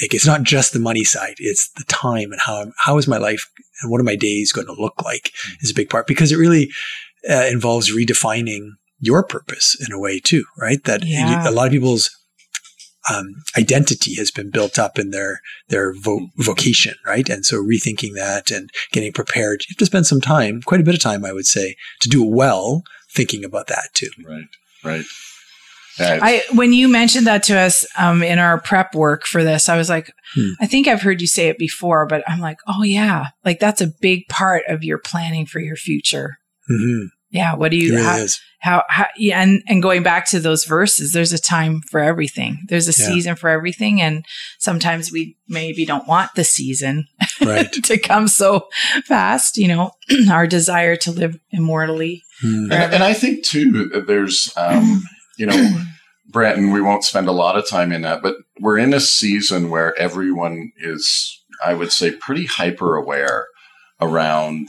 it's 0.00 0.26
not 0.26 0.42
just 0.42 0.72
the 0.72 0.80
money 0.80 1.04
side; 1.04 1.36
it's 1.38 1.70
the 1.72 1.84
time 1.84 2.32
and 2.32 2.40
how 2.40 2.72
how 2.78 2.98
is 2.98 3.06
my 3.06 3.18
life 3.18 3.48
and 3.80 3.90
what 3.90 4.00
are 4.00 4.04
my 4.04 4.16
days 4.16 4.52
going 4.52 4.66
to 4.66 4.72
look 4.72 5.02
like 5.04 5.30
is 5.60 5.70
a 5.70 5.74
big 5.74 5.88
part 5.88 6.06
because 6.06 6.32
it 6.32 6.36
really 6.36 6.70
uh, 7.30 7.46
involves 7.50 7.94
redefining 7.94 8.70
your 8.98 9.22
purpose 9.22 9.76
in 9.86 9.92
a 9.92 9.98
way 9.98 10.18
too, 10.18 10.44
right? 10.58 10.82
That 10.84 11.04
yeah. 11.04 11.44
you, 11.44 11.50
a 11.50 11.52
lot 11.52 11.66
of 11.66 11.72
people's 11.72 12.10
um, 13.10 13.34
identity 13.56 14.14
has 14.14 14.30
been 14.30 14.50
built 14.50 14.78
up 14.78 14.98
in 14.98 15.10
their 15.10 15.40
their 15.68 15.94
vo- 15.94 16.28
vocation, 16.36 16.94
right? 17.06 17.28
And 17.28 17.44
so 17.44 17.62
rethinking 17.62 18.14
that 18.14 18.50
and 18.50 18.70
getting 18.92 19.12
prepared, 19.12 19.62
you 19.62 19.72
have 19.72 19.78
to 19.78 19.86
spend 19.86 20.06
some 20.06 20.20
time, 20.20 20.62
quite 20.62 20.80
a 20.80 20.84
bit 20.84 20.94
of 20.94 21.00
time, 21.00 21.24
I 21.24 21.32
would 21.32 21.46
say, 21.46 21.76
to 22.00 22.08
do 22.08 22.24
it 22.24 22.30
well. 22.30 22.82
Thinking 23.12 23.44
about 23.44 23.68
that 23.68 23.90
too. 23.94 24.10
Right. 24.26 24.46
Right. 24.82 25.04
I 26.00 26.42
when 26.52 26.72
you 26.72 26.88
mentioned 26.88 27.26
that 27.26 27.44
to 27.44 27.56
us 27.56 27.86
um, 27.96 28.22
in 28.22 28.38
our 28.38 28.60
prep 28.60 28.94
work 28.94 29.26
for 29.26 29.44
this, 29.44 29.68
I 29.68 29.76
was 29.76 29.88
like, 29.88 30.12
hmm. 30.34 30.50
I 30.60 30.66
think 30.66 30.88
I've 30.88 31.02
heard 31.02 31.20
you 31.20 31.26
say 31.26 31.48
it 31.48 31.58
before, 31.58 32.06
but 32.06 32.24
I'm 32.28 32.40
like, 32.40 32.58
oh 32.66 32.82
yeah, 32.82 33.26
like 33.44 33.60
that's 33.60 33.80
a 33.80 33.92
big 34.00 34.26
part 34.28 34.64
of 34.68 34.82
your 34.82 34.98
planning 34.98 35.46
for 35.46 35.60
your 35.60 35.76
future. 35.76 36.38
Mm-hmm. 36.68 37.06
Yeah. 37.34 37.56
What 37.56 37.72
do 37.72 37.76
you, 37.76 37.96
really 37.96 38.28
how, 38.60 38.84
how, 38.88 39.08
yeah, 39.16 39.42
and, 39.42 39.60
and 39.68 39.82
going 39.82 40.04
back 40.04 40.26
to 40.28 40.38
those 40.38 40.64
verses, 40.64 41.12
there's 41.12 41.32
a 41.32 41.38
time 41.38 41.82
for 41.90 41.98
everything. 41.98 42.60
There's 42.68 42.86
a 42.86 43.02
yeah. 43.02 43.08
season 43.08 43.34
for 43.34 43.50
everything. 43.50 44.00
And 44.00 44.24
sometimes 44.58 45.10
we 45.10 45.36
maybe 45.48 45.84
don't 45.84 46.06
want 46.06 46.30
the 46.36 46.44
season 46.44 47.06
right. 47.44 47.70
to 47.84 47.98
come 47.98 48.28
so 48.28 48.68
fast, 49.04 49.58
you 49.58 49.66
know, 49.66 49.90
our 50.30 50.46
desire 50.46 50.94
to 50.96 51.10
live 51.10 51.36
immortally. 51.50 52.22
Mm. 52.42 52.72
And, 52.72 52.94
and, 52.94 53.02
I 53.02 53.14
think 53.14 53.44
too, 53.44 54.04
there's, 54.06 54.50
um, 54.56 55.02
you 55.36 55.46
know, 55.46 55.80
Brent, 56.28 56.72
we 56.72 56.80
won't 56.80 57.04
spend 57.04 57.28
a 57.28 57.32
lot 57.32 57.58
of 57.58 57.68
time 57.68 57.90
in 57.90 58.02
that, 58.02 58.22
but 58.22 58.36
we're 58.60 58.78
in 58.78 58.94
a 58.94 59.00
season 59.00 59.70
where 59.70 59.98
everyone 59.98 60.70
is, 60.78 61.42
I 61.64 61.74
would 61.74 61.90
say, 61.90 62.12
pretty 62.12 62.46
hyper 62.46 62.96
aware 62.96 63.48
around, 64.00 64.68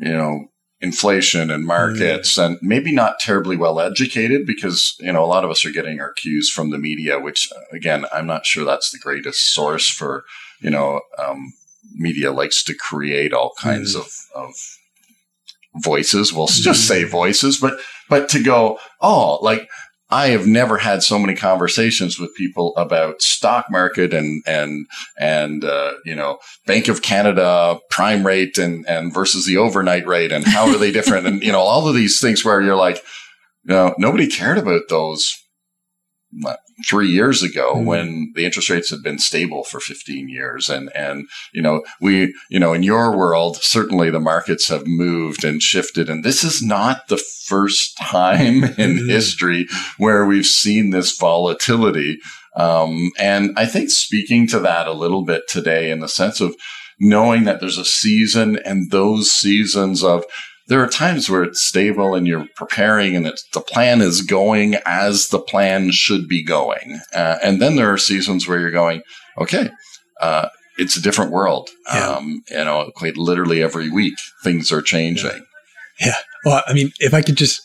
you 0.00 0.12
know, 0.12 0.46
inflation 0.86 1.50
and 1.50 1.66
markets 1.66 2.36
mm. 2.36 2.44
and 2.44 2.58
maybe 2.62 2.92
not 2.92 3.18
terribly 3.18 3.56
well 3.56 3.80
educated 3.80 4.46
because 4.46 4.96
you 5.00 5.12
know 5.12 5.24
a 5.24 5.32
lot 5.34 5.44
of 5.44 5.50
us 5.50 5.64
are 5.64 5.70
getting 5.70 6.00
our 6.00 6.12
cues 6.12 6.48
from 6.48 6.70
the 6.70 6.78
media 6.78 7.18
which 7.18 7.50
again 7.72 8.04
i'm 8.12 8.26
not 8.26 8.46
sure 8.46 8.64
that's 8.64 8.90
the 8.90 8.98
greatest 8.98 9.52
source 9.52 9.88
for 9.88 10.24
you 10.60 10.70
know 10.70 11.00
um, 11.18 11.52
media 11.94 12.32
likes 12.32 12.62
to 12.64 12.74
create 12.74 13.32
all 13.32 13.52
kinds 13.58 13.94
mm. 13.94 14.00
of, 14.00 14.08
of 14.34 14.54
voices. 15.76 16.32
We'll 16.32 16.46
just 16.46 16.86
say 16.88 17.04
voices, 17.04 17.58
but, 17.58 17.78
but 18.08 18.28
to 18.30 18.42
go, 18.42 18.78
oh, 19.00 19.38
like, 19.42 19.68
I 20.08 20.28
have 20.28 20.46
never 20.46 20.78
had 20.78 21.02
so 21.02 21.18
many 21.18 21.34
conversations 21.34 22.18
with 22.18 22.34
people 22.36 22.76
about 22.76 23.22
stock 23.22 23.66
market 23.70 24.14
and 24.14 24.42
and 24.46 24.86
and 25.18 25.64
uh, 25.64 25.94
you 26.04 26.14
know 26.14 26.38
Bank 26.66 26.88
of 26.88 27.02
Canada 27.02 27.78
prime 27.90 28.24
rate 28.24 28.56
and 28.58 28.86
and 28.88 29.12
versus 29.12 29.46
the 29.46 29.56
overnight 29.56 30.06
rate 30.06 30.30
and 30.32 30.44
how 30.44 30.68
are 30.68 30.78
they 30.78 30.92
different? 30.92 31.26
And 31.26 31.42
you 31.42 31.50
know 31.50 31.60
all 31.60 31.88
of 31.88 31.94
these 31.94 32.20
things 32.20 32.44
where 32.44 32.60
you're 32.60 32.76
like, 32.76 32.96
you 33.64 33.74
know, 33.74 33.94
nobody 33.98 34.28
cared 34.28 34.58
about 34.58 34.82
those 34.88 35.42
three 36.88 37.08
years 37.08 37.42
ago 37.42 37.74
mm. 37.74 37.84
when 37.84 38.32
the 38.34 38.44
interest 38.44 38.68
rates 38.68 38.90
had 38.90 39.02
been 39.02 39.18
stable 39.18 39.64
for 39.64 39.80
15 39.80 40.28
years. 40.28 40.68
And, 40.68 40.90
and, 40.94 41.28
you 41.52 41.62
know, 41.62 41.84
we, 42.00 42.34
you 42.50 42.60
know, 42.60 42.72
in 42.72 42.82
your 42.82 43.16
world, 43.16 43.56
certainly 43.56 44.10
the 44.10 44.20
markets 44.20 44.68
have 44.68 44.86
moved 44.86 45.44
and 45.44 45.62
shifted. 45.62 46.10
And 46.10 46.24
this 46.24 46.44
is 46.44 46.62
not 46.62 47.08
the 47.08 47.16
first 47.16 47.96
time 47.98 48.64
in 48.78 48.96
mm. 48.96 49.08
history 49.08 49.66
where 49.98 50.26
we've 50.26 50.46
seen 50.46 50.90
this 50.90 51.16
volatility. 51.16 52.18
Um, 52.56 53.10
and 53.18 53.52
I 53.56 53.66
think 53.66 53.90
speaking 53.90 54.46
to 54.48 54.58
that 54.60 54.86
a 54.86 54.92
little 54.92 55.24
bit 55.24 55.48
today 55.48 55.90
in 55.90 56.00
the 56.00 56.08
sense 56.08 56.40
of 56.40 56.56
knowing 56.98 57.44
that 57.44 57.60
there's 57.60 57.78
a 57.78 57.84
season 57.84 58.58
and 58.64 58.90
those 58.90 59.30
seasons 59.30 60.02
of, 60.02 60.24
there 60.68 60.82
are 60.82 60.88
times 60.88 61.30
where 61.30 61.44
it's 61.44 61.62
stable 61.62 62.14
and 62.14 62.26
you're 62.26 62.46
preparing 62.56 63.14
and 63.14 63.26
it's, 63.26 63.44
the 63.50 63.60
plan 63.60 64.00
is 64.00 64.22
going 64.22 64.76
as 64.84 65.28
the 65.28 65.38
plan 65.38 65.92
should 65.92 66.28
be 66.28 66.42
going. 66.42 67.00
Uh, 67.14 67.38
and 67.42 67.62
then 67.62 67.76
there 67.76 67.92
are 67.92 67.98
seasons 67.98 68.48
where 68.48 68.58
you're 68.58 68.70
going, 68.70 69.02
okay, 69.38 69.70
uh, 70.20 70.48
it's 70.76 70.96
a 70.96 71.02
different 71.02 71.30
world. 71.30 71.70
Yeah. 71.92 72.16
Um, 72.16 72.42
you 72.50 72.64
know, 72.64 72.90
quite 72.96 73.16
literally 73.16 73.62
every 73.62 73.90
week 73.90 74.18
things 74.42 74.72
are 74.72 74.82
changing. 74.82 75.46
Yeah. 76.00 76.06
yeah. 76.06 76.14
Well, 76.44 76.62
I 76.66 76.72
mean, 76.72 76.92
if 76.98 77.14
I 77.14 77.22
could 77.22 77.36
just 77.36 77.62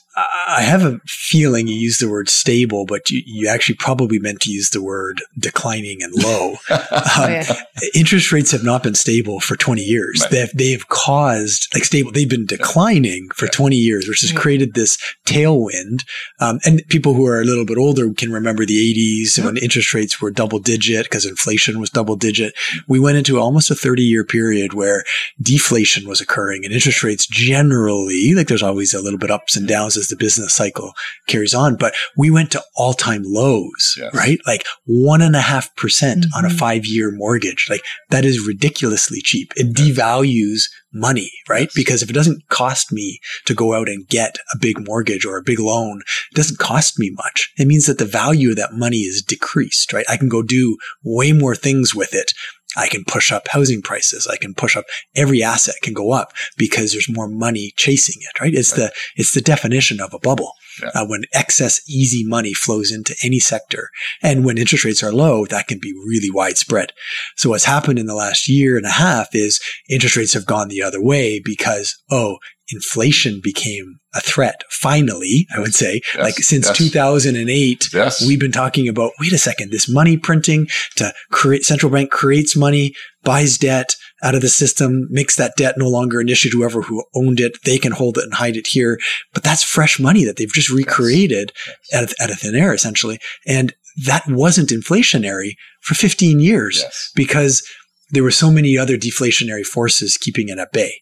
I 0.48 0.62
have 0.62 0.84
a 0.84 1.00
feeling 1.06 1.68
you 1.68 1.76
used 1.76 2.02
the 2.02 2.10
word 2.10 2.30
stable, 2.30 2.86
but 2.86 3.10
you, 3.10 3.22
you 3.26 3.48
actually 3.48 3.76
probably 3.76 4.20
meant 4.20 4.42
to 4.42 4.52
use 4.52 4.70
the 4.70 4.82
word 4.82 5.22
declining 5.38 6.02
and 6.02 6.14
low. 6.24 6.56
Oh, 6.94 7.26
um, 7.26 7.32
yeah. 7.32 7.54
Interest 7.94 8.32
rates 8.32 8.52
have 8.52 8.64
not 8.64 8.84
been 8.84 8.96
stable 8.96 9.40
for 9.40 9.56
20 9.56 9.82
years. 9.82 10.22
Right. 10.22 10.32
They've, 10.32 10.52
they've 10.54 10.90
caused, 10.90 11.74
like 11.74 11.84
stable, 11.84 12.12
they've 12.12 12.30
been 12.30 12.46
declining 12.46 13.30
for 13.34 13.46
yeah. 13.46 13.52
20 13.52 13.76
years, 13.76 14.08
which 14.08 14.22
has 14.22 14.32
created 14.32 14.74
this 14.74 14.98
tailwind. 15.26 16.06
Um, 16.40 16.60
and 16.66 16.82
people 16.90 17.14
who 17.14 17.26
are 17.26 17.42
a 17.42 17.46
little 17.46 17.66
bit 17.66 17.78
older 17.78 18.12
can 18.14 18.32
remember 18.32 18.66
the 18.66 18.94
80s 18.94 19.38
yeah. 19.38 19.46
when 19.46 19.58
interest 19.58 19.94
rates 19.94 20.22
were 20.22 20.32
double 20.32 20.60
digit 20.60 21.06
because 21.06 21.26
inflation 21.26 21.80
was 21.80 21.90
double 21.90 22.16
digit. 22.16 22.54
We 22.88 23.00
went 23.00 23.18
into 23.18 23.40
almost 23.40 23.72
a 23.72 23.76
30 23.76 24.04
year 24.04 24.24
period 24.24 24.74
where 24.74 25.04
deflation 25.42 26.08
was 26.08 26.22
occurring 26.22 26.66
and 26.66 26.74
interest 26.74 27.04
rates 27.04 27.26
generally, 27.28 28.34
like 28.34 28.48
there's 28.48 28.64
always 28.64 28.94
a 28.94 29.02
little 29.02 29.20
bit 29.20 29.32
ups 29.32 29.56
and 29.56 29.68
downs 29.68 29.98
as 29.98 30.11
the 30.12 30.18
business 30.18 30.54
cycle 30.54 30.94
carries 31.28 31.54
on. 31.54 31.76
But 31.76 31.94
we 32.16 32.30
went 32.30 32.52
to 32.52 32.64
all 32.76 32.94
time 32.94 33.24
lows, 33.26 33.96
yes. 33.98 34.14
right? 34.14 34.40
Like 34.46 34.66
one 34.86 35.22
and 35.22 35.36
a 35.36 35.42
half 35.42 35.76
percent 35.76 36.26
on 36.38 36.46
a 36.46 36.50
mm-hmm. 36.50 36.58
five 36.58 36.86
year 36.86 37.12
mortgage. 37.12 37.68
Like 37.70 37.84
that 38.10 38.26
is 38.26 38.46
ridiculously 38.46 39.22
cheap. 39.22 39.52
It 39.56 39.74
devalues 39.74 40.64
money, 40.94 41.32
right? 41.50 41.64
Yes. 41.64 41.74
Because 41.76 42.04
if 42.04 42.10
it 42.10 42.14
doesn't 42.14 42.48
cost 42.50 42.92
me 42.92 43.20
to 43.46 43.54
go 43.54 43.74
out 43.74 43.90
and 43.90 44.08
get 44.08 44.38
a 44.54 44.58
big 44.58 44.86
mortgage 44.86 45.26
or 45.26 45.38
a 45.38 45.44
big 45.44 45.60
loan, 45.60 46.02
it 46.32 46.36
doesn't 46.36 46.60
cost 46.60 47.00
me 47.00 47.12
much. 47.12 47.52
It 47.58 47.68
means 47.68 47.86
that 47.86 47.98
the 47.98 48.06
value 48.06 48.52
of 48.52 48.56
that 48.58 48.74
money 48.74 49.00
is 49.00 49.22
decreased, 49.22 49.94
right? 49.94 50.06
I 50.10 50.18
can 50.18 50.30
go 50.30 50.42
do 50.42 50.78
way 51.04 51.32
more 51.32 51.56
things 51.56 51.96
with 51.96 52.14
it 52.14 52.34
I 52.78 52.88
can 52.88 53.04
push 53.04 53.32
up 53.32 53.48
housing 53.50 53.82
prices. 53.82 54.28
I 54.28 54.38
can 54.38 54.54
push 54.54 54.78
up 54.78 54.86
every 55.16 55.44
asset 55.44 55.76
can 55.82 55.94
go 55.94 56.12
up 56.12 56.34
because 56.58 56.92
there's 56.92 57.10
more 57.10 57.28
money 57.28 57.74
chasing 57.76 58.22
it, 58.22 58.40
right? 58.40 58.54
It's 58.54 58.72
right. 58.72 58.86
the, 58.86 58.92
it's 59.18 59.34
the 59.34 59.42
definition 59.42 60.00
of 60.00 60.14
a 60.14 60.20
bubble. 60.20 60.54
Yeah. 60.82 60.90
Uh, 60.96 61.06
when 61.06 61.24
excess 61.34 61.82
easy 61.88 62.24
money 62.26 62.54
flows 62.54 62.92
into 62.92 63.16
any 63.24 63.40
sector 63.40 63.90
and 64.22 64.46
when 64.46 64.58
interest 64.58 64.86
rates 64.86 65.04
are 65.04 65.12
low, 65.12 65.46
that 65.46 65.68
can 65.68 65.80
be 65.80 65.94
really 66.06 66.32
widespread. 66.32 66.92
So 67.38 67.50
what's 67.50 67.66
happened 67.66 68.00
in 68.00 68.06
the 68.06 68.16
last 68.16 68.48
year 68.48 68.78
and 68.78 68.86
a 68.86 68.92
half 68.92 69.30
is 69.34 69.60
interest 69.90 70.16
rates 70.16 70.34
have 70.34 70.46
gone 70.46 70.68
the 70.68 70.82
other 70.82 71.02
way 71.02 71.42
because, 71.44 71.98
oh, 72.10 72.38
inflation 72.72 73.40
became 73.44 74.00
a 74.14 74.22
threat. 74.22 74.64
Finally, 74.70 75.48
I 75.56 75.60
would 75.60 75.74
say, 75.74 76.02
yes, 76.16 76.24
like 76.24 76.36
since 76.36 76.68
yes. 76.68 76.78
2008, 76.78 77.90
yes. 77.94 78.26
we've 78.26 78.40
been 78.40 78.52
talking 78.52 78.88
about, 78.88 79.12
wait 79.20 79.34
a 79.34 79.38
second, 79.38 79.72
this 79.72 79.90
money 79.90 80.18
printing 80.18 80.68
to 80.98 81.14
create 81.32 81.64
central 81.64 81.92
bank 81.92 82.12
creates 82.12 82.56
money, 82.56 82.94
buys 83.24 83.58
debt 83.58 83.96
out 84.24 84.36
of 84.36 84.42
the 84.42 84.50
system, 84.50 85.08
makes 85.10 85.36
that 85.36 85.56
debt 85.56 85.76
no 85.78 85.88
longer 85.88 86.20
an 86.20 86.30
issue 86.30 86.50
to 86.50 86.58
whoever 86.58 86.82
who 86.82 87.04
owned 87.16 87.40
it. 87.40 87.58
They 87.64 87.78
can 87.78 87.92
hold 87.92 88.18
it 88.18 88.24
and 88.24 88.34
hide 88.34 88.56
it 88.56 88.68
here. 88.68 89.00
But 89.34 89.44
that's 89.44 89.64
fresh 89.64 90.00
money 90.00 90.26
that 90.26 90.38
they've 90.38 90.52
just 90.52 90.70
recreated 90.70 91.52
At, 91.94 92.12
a, 92.12 92.32
a 92.32 92.36
thin 92.36 92.56
air, 92.56 92.74
essentially. 92.74 93.20
And 93.48 93.74
that 94.06 94.24
wasn't 94.28 94.70
inflationary 94.70 95.56
for 95.82 95.96
15 95.96 96.40
years 96.40 96.86
because 97.16 97.68
there 98.12 98.24
were 98.24 98.32
so 98.32 98.52
many 98.52 98.78
other 98.78 98.98
deflationary 98.98 99.66
forces 99.66 100.18
keeping 100.18 100.50
it 100.50 100.60
at 100.60 100.72
bay 100.72 101.02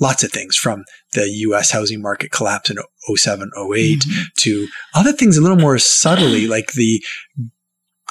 lots 0.00 0.22
of 0.22 0.30
things 0.30 0.56
from 0.56 0.84
the 1.12 1.28
US 1.28 1.70
housing 1.70 2.00
market 2.00 2.30
collapse 2.30 2.70
in 2.70 2.78
07, 3.14 3.50
08 3.56 4.00
mm-hmm. 4.00 4.22
to 4.36 4.68
other 4.94 5.12
things 5.12 5.36
a 5.36 5.40
little 5.40 5.56
more 5.56 5.78
subtly, 5.78 6.46
like 6.46 6.72
the 6.72 7.02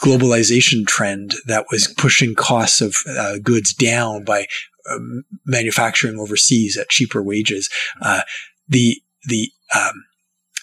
globalization 0.02 0.86
trend 0.86 1.34
that 1.48 1.66
was 1.72 1.88
pushing 1.98 2.36
costs 2.36 2.82
of 2.82 2.98
uh, 3.10 3.38
goods 3.42 3.74
down 3.74 4.24
by 4.24 4.46
um, 4.90 5.24
manufacturing 5.46 6.20
overseas 6.20 6.78
at 6.78 6.90
cheaper 6.90 7.22
wages. 7.22 7.70
Uh, 8.02 8.22
the, 8.68 9.02
the, 9.28 9.52
um, 9.76 10.04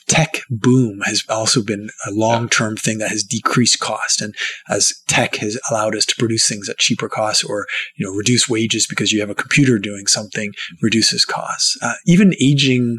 tech 0.07 0.41
boom 0.51 1.01
has 1.05 1.25
also 1.29 1.63
been 1.63 1.89
a 2.07 2.11
long-term 2.11 2.77
thing 2.77 2.99
that 2.99 3.11
has 3.11 3.23
decreased 3.23 3.81
cost. 3.81 4.21
And 4.21 4.35
as 4.69 4.93
tech 5.09 5.37
has 5.37 5.59
allowed 5.71 5.97
us 5.97 6.05
to 6.07 6.17
produce 6.19 6.49
things 6.49 6.69
at 6.69 6.79
cheaper 6.79 7.09
costs 7.09 7.43
or, 7.43 7.67
you 7.97 8.07
know, 8.07 8.13
reduce 8.13 8.49
wages 8.49 8.87
because 8.87 9.13
you 9.13 9.21
have 9.21 9.31
a 9.31 9.35
computer 9.35 9.79
doing 9.79 10.07
something 10.07 10.53
reduces 10.83 11.25
costs. 11.25 11.79
Uh, 11.83 11.95
even 12.07 12.35
aging 12.41 12.99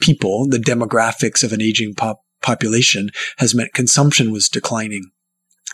people, 0.00 0.48
the 0.48 0.58
demographics 0.58 1.42
of 1.44 1.52
an 1.52 1.60
aging 1.60 1.94
pop- 1.94 2.22
population 2.42 3.10
has 3.38 3.54
meant 3.54 3.72
consumption 3.74 4.32
was 4.32 4.48
declining 4.48 5.10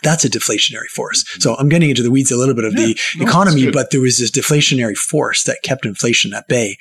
that's 0.03 0.25
a 0.25 0.29
deflationary 0.29 0.87
force. 0.95 1.23
So 1.39 1.55
I'm 1.55 1.69
getting 1.69 1.91
into 1.91 2.01
the 2.01 2.09
weeds 2.09 2.31
a 2.31 2.37
little 2.37 2.55
bit 2.55 2.63
of 2.63 2.73
yeah, 2.73 2.87
the 2.87 2.99
no, 3.17 3.25
economy, 3.25 3.69
but 3.69 3.91
there 3.91 4.01
was 4.01 4.17
this 4.17 4.31
deflationary 4.31 4.97
force 4.97 5.43
that 5.43 5.59
kept 5.63 5.85
inflation 5.85 6.33
at 6.33 6.47
bay 6.47 6.77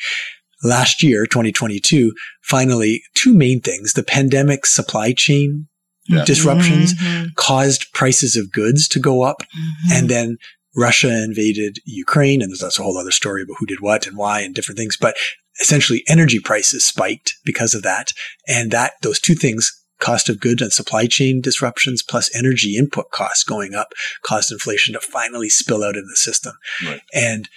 last 0.62 1.02
year, 1.02 1.26
2022, 1.26 2.12
finally, 2.42 3.02
two 3.14 3.34
main 3.34 3.60
things. 3.60 3.92
The 3.92 4.02
pandemic 4.02 4.66
supply 4.66 5.12
chain 5.12 5.68
yeah. 6.08 6.24
disruptions 6.24 6.94
mm-hmm. 6.94 7.28
caused 7.36 7.92
prices 7.92 8.36
of 8.36 8.52
goods 8.52 8.88
to 8.88 9.00
go 9.00 9.22
up. 9.22 9.42
Mm-hmm. 9.42 9.92
And 9.92 10.08
then 10.08 10.38
Russia 10.76 11.24
invaded 11.24 11.78
Ukraine. 11.84 12.42
And 12.42 12.52
that's 12.52 12.78
a 12.78 12.82
whole 12.82 12.98
other 12.98 13.10
story 13.10 13.42
about 13.42 13.56
who 13.58 13.66
did 13.66 13.80
what 13.80 14.06
and 14.06 14.16
why 14.16 14.40
and 14.40 14.54
different 14.54 14.78
things. 14.78 14.96
But 14.96 15.16
essentially 15.60 16.02
energy 16.08 16.40
prices 16.40 16.84
spiked 16.84 17.34
because 17.44 17.74
of 17.74 17.82
that. 17.82 18.12
And 18.48 18.70
that, 18.70 18.92
those 19.02 19.20
two 19.20 19.34
things, 19.34 19.76
cost 20.00 20.28
of 20.28 20.40
goods 20.40 20.62
and 20.62 20.72
supply 20.72 21.06
chain 21.06 21.40
disruptions 21.40 22.02
plus 22.02 22.34
energy 22.34 22.76
input 22.76 23.10
costs 23.10 23.44
going 23.44 23.74
up 23.74 23.92
caused 24.22 24.50
inflation 24.50 24.94
to 24.94 25.00
finally 25.00 25.50
spill 25.50 25.84
out 25.84 25.94
in 25.94 26.06
the 26.08 26.16
system. 26.16 26.54
Right. 26.84 27.02
And 27.14 27.48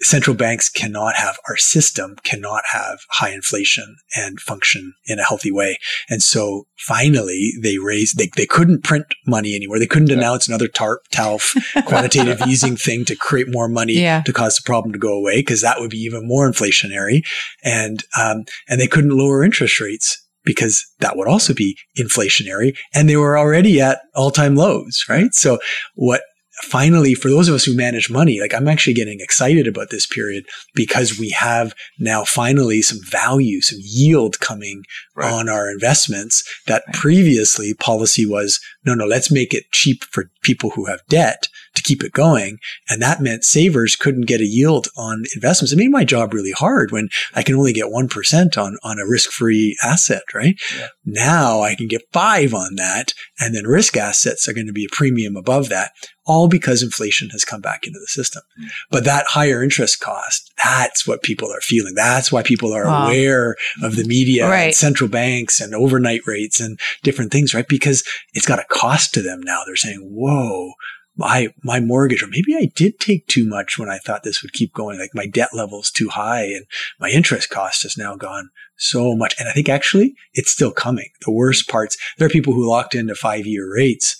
central 0.00 0.36
banks 0.36 0.68
cannot 0.68 1.16
have 1.16 1.38
our 1.48 1.56
system 1.56 2.16
cannot 2.22 2.62
have 2.72 3.00
high 3.10 3.32
inflation 3.32 3.96
and 4.14 4.40
function 4.40 4.94
in 5.06 5.18
a 5.18 5.24
healthy 5.24 5.50
way. 5.50 5.78
And 6.08 6.22
so 6.22 6.66
finally 6.76 7.52
they 7.60 7.78
raised, 7.78 8.16
they, 8.16 8.30
they 8.36 8.46
couldn't 8.46 8.84
print 8.84 9.06
money 9.26 9.54
anymore. 9.54 9.78
They 9.78 9.86
couldn't 9.86 10.10
yeah. 10.10 10.18
announce 10.18 10.46
another 10.46 10.68
TARP, 10.68 10.98
TALF 11.12 11.56
quantitative 11.86 12.40
easing 12.46 12.76
thing 12.76 13.04
to 13.06 13.16
create 13.16 13.46
more 13.48 13.68
money 13.68 13.94
yeah. 13.94 14.22
to 14.22 14.32
cause 14.32 14.56
the 14.56 14.62
problem 14.64 14.92
to 14.92 14.98
go 14.98 15.12
away 15.12 15.40
because 15.40 15.62
that 15.62 15.80
would 15.80 15.90
be 15.90 15.98
even 15.98 16.26
more 16.26 16.48
inflationary. 16.48 17.22
And, 17.64 18.04
um, 18.18 18.44
and 18.68 18.80
they 18.80 18.86
couldn't 18.86 19.16
lower 19.16 19.42
interest 19.42 19.80
rates 19.80 20.24
because 20.44 20.86
that 21.00 21.16
would 21.16 21.28
also 21.28 21.52
be 21.52 21.76
inflationary 21.98 22.76
and 22.94 23.08
they 23.08 23.16
were 23.16 23.36
already 23.36 23.80
at 23.80 23.98
all 24.14 24.30
time 24.30 24.54
lows, 24.54 25.04
right? 25.08 25.34
So 25.34 25.58
what 25.94 26.22
finally, 26.62 27.14
for 27.14 27.28
those 27.28 27.48
of 27.48 27.54
us 27.54 27.64
who 27.64 27.76
manage 27.76 28.10
money, 28.10 28.40
like 28.40 28.54
I'm 28.54 28.68
actually 28.68 28.94
getting 28.94 29.20
excited 29.20 29.66
about 29.66 29.90
this 29.90 30.06
period 30.06 30.44
because 30.74 31.18
we 31.18 31.30
have 31.30 31.74
now 31.98 32.24
finally 32.24 32.82
some 32.82 32.98
value, 33.02 33.60
some 33.60 33.78
yield 33.80 34.40
coming 34.40 34.82
right. 35.16 35.32
on 35.32 35.48
our 35.48 35.70
investments 35.70 36.44
that 36.66 36.84
previously 36.92 37.74
policy 37.74 38.26
was, 38.26 38.60
no, 38.88 38.94
no, 38.94 39.04
let's 39.06 39.30
make 39.30 39.52
it 39.54 39.70
cheap 39.72 40.04
for 40.04 40.30
people 40.42 40.70
who 40.70 40.86
have 40.86 41.00
debt 41.08 41.48
to 41.74 41.82
keep 41.82 42.02
it 42.02 42.12
going. 42.12 42.58
And 42.88 43.00
that 43.02 43.20
meant 43.20 43.44
savers 43.44 43.96
couldn't 43.96 44.26
get 44.26 44.40
a 44.40 44.46
yield 44.46 44.88
on 44.96 45.24
investments. 45.34 45.72
It 45.72 45.76
made 45.78 45.90
my 45.90 46.04
job 46.04 46.32
really 46.32 46.52
hard 46.52 46.90
when 46.90 47.08
I 47.34 47.42
can 47.42 47.54
only 47.54 47.72
get 47.72 47.86
1% 47.92 48.58
on, 48.58 48.78
on 48.82 48.98
a 48.98 49.06
risk 49.06 49.30
free 49.30 49.76
asset, 49.84 50.22
right? 50.34 50.54
Yeah. 50.76 50.86
Now 51.04 51.60
I 51.60 51.74
can 51.74 51.86
get 51.86 52.02
five 52.12 52.54
on 52.54 52.76
that. 52.76 53.12
And 53.38 53.54
then 53.54 53.64
risk 53.66 53.96
assets 53.96 54.48
are 54.48 54.52
going 54.54 54.66
to 54.66 54.72
be 54.72 54.86
a 54.86 54.94
premium 54.96 55.36
above 55.36 55.68
that, 55.68 55.92
all 56.26 56.48
because 56.48 56.82
inflation 56.82 57.30
has 57.30 57.44
come 57.44 57.60
back 57.60 57.86
into 57.86 57.98
the 58.00 58.06
system. 58.06 58.42
Mm. 58.60 58.68
But 58.90 59.04
that 59.04 59.26
higher 59.28 59.62
interest 59.62 60.00
cost, 60.00 60.50
that's 60.64 61.06
what 61.06 61.22
people 61.22 61.52
are 61.52 61.60
feeling. 61.60 61.94
That's 61.94 62.32
why 62.32 62.42
people 62.42 62.72
are 62.72 62.86
Wow. 62.86 63.06
aware 63.06 63.56
of 63.82 63.96
the 63.96 64.04
media 64.04 64.48
Right. 64.48 64.64
and 64.66 64.74
central 64.74 65.08
banks 65.08 65.60
and 65.60 65.74
overnight 65.74 66.22
rates 66.26 66.58
and 66.60 66.78
different 67.02 67.30
things, 67.30 67.54
right? 67.54 67.68
Because 67.68 68.02
it's 68.34 68.46
got 68.46 68.58
a 68.58 68.64
cost 68.78 69.14
to 69.14 69.22
them 69.22 69.40
now. 69.42 69.62
They're 69.66 69.76
saying, 69.76 70.00
whoa, 70.12 70.72
my, 71.16 71.48
my 71.64 71.80
mortgage, 71.80 72.22
or 72.22 72.28
maybe 72.28 72.54
I 72.54 72.70
did 72.76 73.00
take 73.00 73.26
too 73.26 73.44
much 73.44 73.78
when 73.78 73.88
I 73.88 73.98
thought 73.98 74.22
this 74.22 74.42
would 74.42 74.52
keep 74.52 74.72
going. 74.72 74.98
Like 74.98 75.10
my 75.14 75.26
debt 75.26 75.48
level's 75.52 75.90
too 75.90 76.08
high 76.08 76.44
and 76.44 76.64
my 77.00 77.08
interest 77.10 77.50
cost 77.50 77.82
has 77.82 77.96
now 77.98 78.14
gone 78.14 78.50
so 78.76 79.16
much. 79.16 79.34
And 79.40 79.48
I 79.48 79.52
think 79.52 79.68
actually 79.68 80.14
it's 80.34 80.52
still 80.52 80.70
coming. 80.70 81.08
The 81.24 81.32
worst 81.32 81.68
parts, 81.68 81.96
there 82.18 82.26
are 82.26 82.30
people 82.30 82.52
who 82.52 82.68
locked 82.68 82.94
into 82.94 83.16
five 83.16 83.46
year 83.46 83.68
rates 83.74 84.16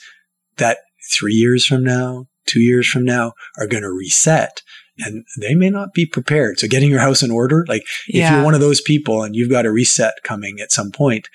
that 0.56 0.78
three 1.12 1.34
years 1.34 1.64
from 1.64 1.84
now, 1.84 2.26
two 2.46 2.60
years 2.60 2.88
from 2.88 3.04
now 3.04 3.34
are 3.58 3.68
going 3.68 3.84
to 3.84 3.92
reset 3.92 4.62
and 4.98 5.24
they 5.40 5.54
may 5.54 5.70
not 5.70 5.94
be 5.94 6.04
prepared. 6.04 6.58
So 6.58 6.66
getting 6.66 6.90
your 6.90 6.98
house 6.98 7.22
in 7.22 7.30
order, 7.30 7.64
like 7.68 7.82
if 8.08 8.16
Yeah. 8.16 8.34
you're 8.36 8.44
one 8.44 8.54
of 8.54 8.60
those 8.60 8.80
people 8.80 9.22
and 9.22 9.36
you've 9.36 9.50
got 9.50 9.66
a 9.66 9.70
reset 9.70 10.14
coming 10.24 10.58
at 10.60 10.72
some 10.72 10.90
point, 10.90 11.28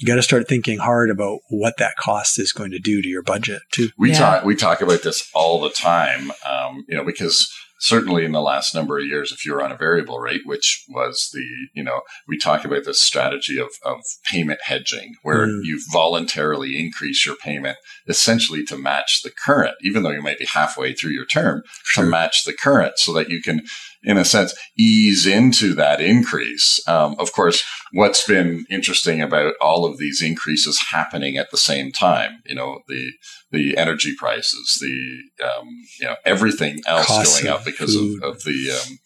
you 0.00 0.06
got 0.06 0.16
to 0.16 0.22
start 0.22 0.48
thinking 0.48 0.78
hard 0.78 1.10
about 1.10 1.40
what 1.50 1.76
that 1.76 1.96
cost 1.96 2.38
is 2.38 2.52
going 2.52 2.70
to 2.70 2.78
do 2.78 3.02
to 3.02 3.08
your 3.08 3.22
budget 3.22 3.60
too. 3.70 3.90
We 3.98 4.10
Yeah. 4.10 4.18
talk 4.18 4.44
we 4.44 4.56
talk 4.56 4.80
about 4.80 5.02
this 5.02 5.28
all 5.34 5.60
the 5.60 5.70
time, 5.70 6.32
um, 6.48 6.84
you 6.88 6.96
know, 6.96 7.04
because 7.04 7.52
certainly 7.82 8.26
in 8.26 8.32
the 8.32 8.42
last 8.42 8.74
number 8.74 8.98
of 8.98 9.06
years, 9.06 9.32
if 9.32 9.44
you're 9.46 9.62
on 9.62 9.72
a 9.72 9.76
variable 9.76 10.18
rate, 10.18 10.42
which 10.44 10.84
was 10.90 11.30
the, 11.32 11.42
you 11.72 11.82
know, 11.82 12.02
we 12.28 12.36
talk 12.36 12.62
about 12.64 12.84
this 12.84 13.00
strategy 13.02 13.58
of, 13.58 13.68
of 13.84 14.00
payment 14.24 14.60
hedging, 14.64 15.14
where 15.22 15.46
Mm. 15.46 15.60
you 15.64 15.80
voluntarily 15.90 16.78
increase 16.78 17.24
your 17.24 17.36
payment 17.36 17.78
essentially 18.06 18.64
to 18.66 18.76
match 18.76 19.22
the 19.22 19.30
current, 19.30 19.76
even 19.82 20.02
though 20.02 20.10
you 20.10 20.20
might 20.22 20.38
be 20.38 20.44
halfway 20.46 20.92
through 20.92 21.12
your 21.12 21.24
term, 21.26 21.62
Sure. 21.84 22.04
to 22.04 22.10
match 22.10 22.44
the 22.44 22.52
current 22.52 22.98
so 22.98 23.12
that 23.14 23.30
you 23.30 23.40
can, 23.40 23.62
in 24.02 24.16
a 24.16 24.24
sense, 24.24 24.54
ease 24.78 25.26
into 25.26 25.74
that 25.74 26.00
increase. 26.00 26.80
Um, 26.88 27.16
of 27.18 27.32
course, 27.32 27.62
what's 27.92 28.26
been 28.26 28.64
interesting 28.70 29.20
about 29.20 29.54
all 29.60 29.84
of 29.84 29.98
these 29.98 30.22
increases 30.22 30.80
happening 30.90 31.36
at 31.36 31.50
the 31.50 31.58
same 31.58 31.92
time, 31.92 32.40
you 32.46 32.54
know, 32.54 32.80
the, 32.88 33.12
the 33.50 33.76
energy 33.76 34.14
prices, 34.18 34.78
the, 34.80 35.44
um, 35.44 35.68
you 36.00 36.06
know, 36.06 36.16
everything 36.24 36.80
else 36.86 37.06
Costs 37.06 37.42
going 37.42 37.52
up 37.52 37.64
because 37.64 37.94
of, 37.94 38.22
of 38.22 38.42
the, 38.44 38.70
um, 38.70 38.98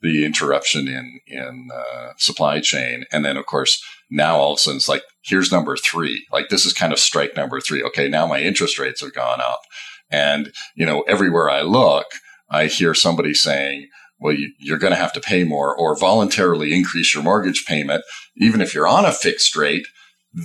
the 0.00 0.24
interruption 0.24 0.88
in, 0.88 1.20
in, 1.26 1.68
uh, 1.74 2.12
supply 2.16 2.60
chain. 2.60 3.04
And 3.12 3.24
then, 3.24 3.36
of 3.36 3.46
course, 3.46 3.84
now 4.10 4.36
all 4.36 4.52
of 4.52 4.56
a 4.56 4.60
sudden 4.60 4.76
it's 4.78 4.88
like, 4.88 5.02
here's 5.22 5.52
number 5.52 5.76
three. 5.76 6.26
Like 6.32 6.48
this 6.48 6.64
is 6.64 6.72
kind 6.72 6.92
of 6.92 6.98
strike 6.98 7.36
number 7.36 7.60
three. 7.60 7.82
Okay. 7.82 8.08
Now 8.08 8.26
my 8.26 8.40
interest 8.40 8.78
rates 8.78 9.02
have 9.02 9.14
gone 9.14 9.40
up. 9.40 9.60
And, 10.10 10.52
you 10.74 10.86
know, 10.86 11.02
everywhere 11.02 11.48
I 11.48 11.62
look, 11.62 12.06
I 12.50 12.66
hear 12.66 12.94
somebody 12.94 13.32
saying, 13.32 13.88
well, 14.22 14.34
you, 14.34 14.52
you're 14.58 14.78
going 14.78 14.92
to 14.92 14.98
have 14.98 15.12
to 15.14 15.20
pay 15.20 15.44
more 15.44 15.76
or 15.76 15.98
voluntarily 15.98 16.72
increase 16.72 17.14
your 17.14 17.22
mortgage 17.22 17.64
payment. 17.66 18.04
Even 18.36 18.60
if 18.60 18.74
you're 18.74 18.88
on 18.88 19.04
a 19.04 19.12
fixed 19.12 19.56
rate, 19.56 19.86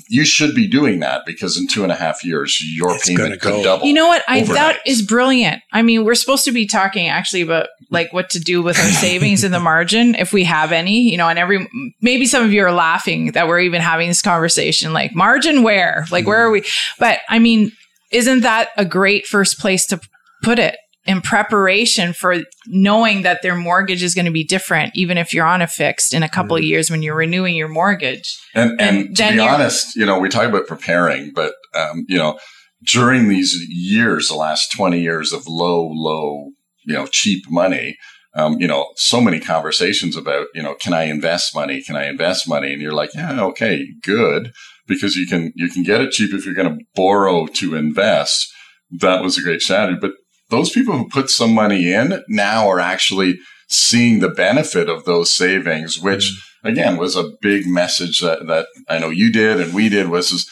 you 0.10 0.25
should 0.25 0.53
be 0.53 0.67
doing 0.67 1.00
that 1.00 1.25
because 1.25 1.57
in 1.57 1.67
two 1.67 1.84
and 1.84 1.91
a 1.91 1.96
half 1.96 2.24
years, 2.24 2.62
your 2.75 2.96
It's 2.96 3.07
gonna 3.07 3.19
payment 3.19 3.41
could 3.41 3.50
go. 3.50 3.63
double. 3.63 3.86
You 3.86 3.93
know 3.93 4.07
what? 4.07 4.24
I 4.27 4.43
that 4.43 4.79
is 4.86 5.01
brilliant. 5.01 5.62
I 5.72 5.81
mean, 5.81 6.03
we're 6.03 6.15
supposed 6.15 6.43
to 6.46 6.51
be 6.51 6.65
talking 6.65 7.07
actually 7.07 7.41
about 7.41 7.67
like 7.89 8.12
what 8.12 8.29
to 8.31 8.39
do 8.39 8.62
with 8.62 8.77
our 8.77 8.86
savings 8.91 9.43
in 9.43 9.51
the 9.51 9.60
margin 9.60 10.15
if 10.15 10.34
we 10.34 10.43
have 10.43 10.74
any, 10.74 11.10
you 11.10 11.17
know, 11.17 11.29
and 11.29 11.39
every 11.39 11.67
maybe 12.01 12.25
some 12.25 12.43
of 12.43 12.51
you 12.51 12.63
are 12.65 12.72
laughing 12.74 13.31
that 13.31 13.48
we're 13.48 13.62
even 13.62 13.81
having 13.81 14.10
this 14.10 14.22
conversation 14.22 14.91
like 14.91 15.15
margin 15.15 15.63
where? 15.63 16.05
Like 16.12 16.27
where 16.27 16.39
are 16.39 16.48
mm-hmm. 16.48 16.63
we? 16.65 16.69
But 17.00 17.19
I 17.29 17.39
mean, 17.39 17.72
isn't 18.12 18.41
that 18.41 18.69
a 18.75 18.84
great 18.84 19.25
first 19.25 19.57
place 19.57 19.86
to 19.88 20.01
put 20.43 20.60
it? 20.60 20.77
In 21.08 21.22
preparation 21.22 22.12
for 22.12 22.36
knowing 22.66 23.22
that 23.22 23.42
their 23.42 23.56
mortgage 23.56 24.04
is 24.04 24.14
going 24.14 24.26
to 24.26 24.32
be 24.32 24.44
different, 24.44 24.92
even 24.94 25.18
if 25.18 25.34
you're 25.34 25.46
on 25.46 25.62
a 25.62 25.68
fixed 25.68 26.14
in 26.14 26.22
a 26.22 26.30
couple 26.30 26.58
of 26.58 26.64
years 26.64 26.92
when 26.92 27.02
you're 27.02 27.16
renewing 27.16 27.56
your 27.56 27.70
mortgage. 27.70 28.38
And, 28.54 28.72
and, 28.72 28.98
And 28.98 29.18
to 29.18 29.32
be 29.32 29.40
honest, 29.40 29.96
you 29.96 30.06
know, 30.06 30.20
we 30.20 30.28
talk 30.28 30.50
about 30.50 30.68
preparing, 30.68 31.32
but, 31.34 31.54
um, 31.74 32.06
you 32.10 32.18
know, 32.18 32.38
during 32.84 33.30
these 33.30 33.56
years, 33.70 34.28
the 34.28 34.36
last 34.36 34.72
20 34.72 35.00
years 35.00 35.32
of 35.32 35.48
low, 35.48 35.89
low, 35.91 36.52
you 36.86 36.93
know, 36.93 37.08
cheap 37.08 37.50
money, 37.50 37.98
um, 38.34 38.58
you 38.60 38.67
know, 38.67 38.88
so 38.96 39.20
many 39.20 39.39
conversations 39.39 40.15
about, 40.15 40.48
you 40.54 40.62
know, 40.62 40.76
can 40.76 40.93
I 40.93 41.04
invest 41.04 41.56
money? 41.56 41.82
Can 41.82 41.96
I 41.96 42.08
invest 42.08 42.48
money? 42.48 42.72
And 42.72 42.82
you're 42.82 42.91
like, 42.91 43.13
yeah, 43.15 43.41
okay, 43.46 43.88
good. 44.04 44.52
Because 44.86 45.15
you 45.15 45.26
can, 45.26 45.52
you 45.56 45.70
can 45.70 45.84
get 45.84 46.02
it 46.02 46.12
cheap 46.12 46.34
if 46.34 46.46
you're 46.46 46.54
going 46.54 46.78
to 46.78 46.86
borrow 46.96 47.48
to 47.48 47.76
invest. 47.76 48.54
That 48.91 49.24
was 49.24 49.38
a 49.38 49.41
great 49.41 49.62
strategy. 49.62 49.98
But 50.00 50.12
those 50.49 50.69
people 50.69 50.97
who 50.97 51.10
put 51.10 51.29
some 51.29 51.53
money 51.53 51.91
in 51.93 52.23
now 52.27 52.69
are 52.69 52.79
actually 52.79 53.39
seeing 53.67 54.19
the 54.19 54.29
benefit 54.29 54.89
of 54.89 55.05
those 55.05 55.31
savings, 55.31 55.99
which 55.99 56.31
mm-hmm. 56.31 56.67
again 56.69 56.97
was 56.97 57.15
a 57.15 57.31
big 57.41 57.67
message 57.67 58.21
that, 58.21 58.47
that 58.47 58.67
I 58.88 58.99
know 58.99 59.10
you 59.10 59.31
did 59.31 59.60
and 59.60 59.73
we 59.73 59.89
did 59.89 60.10
was 60.10 60.31
is 60.31 60.49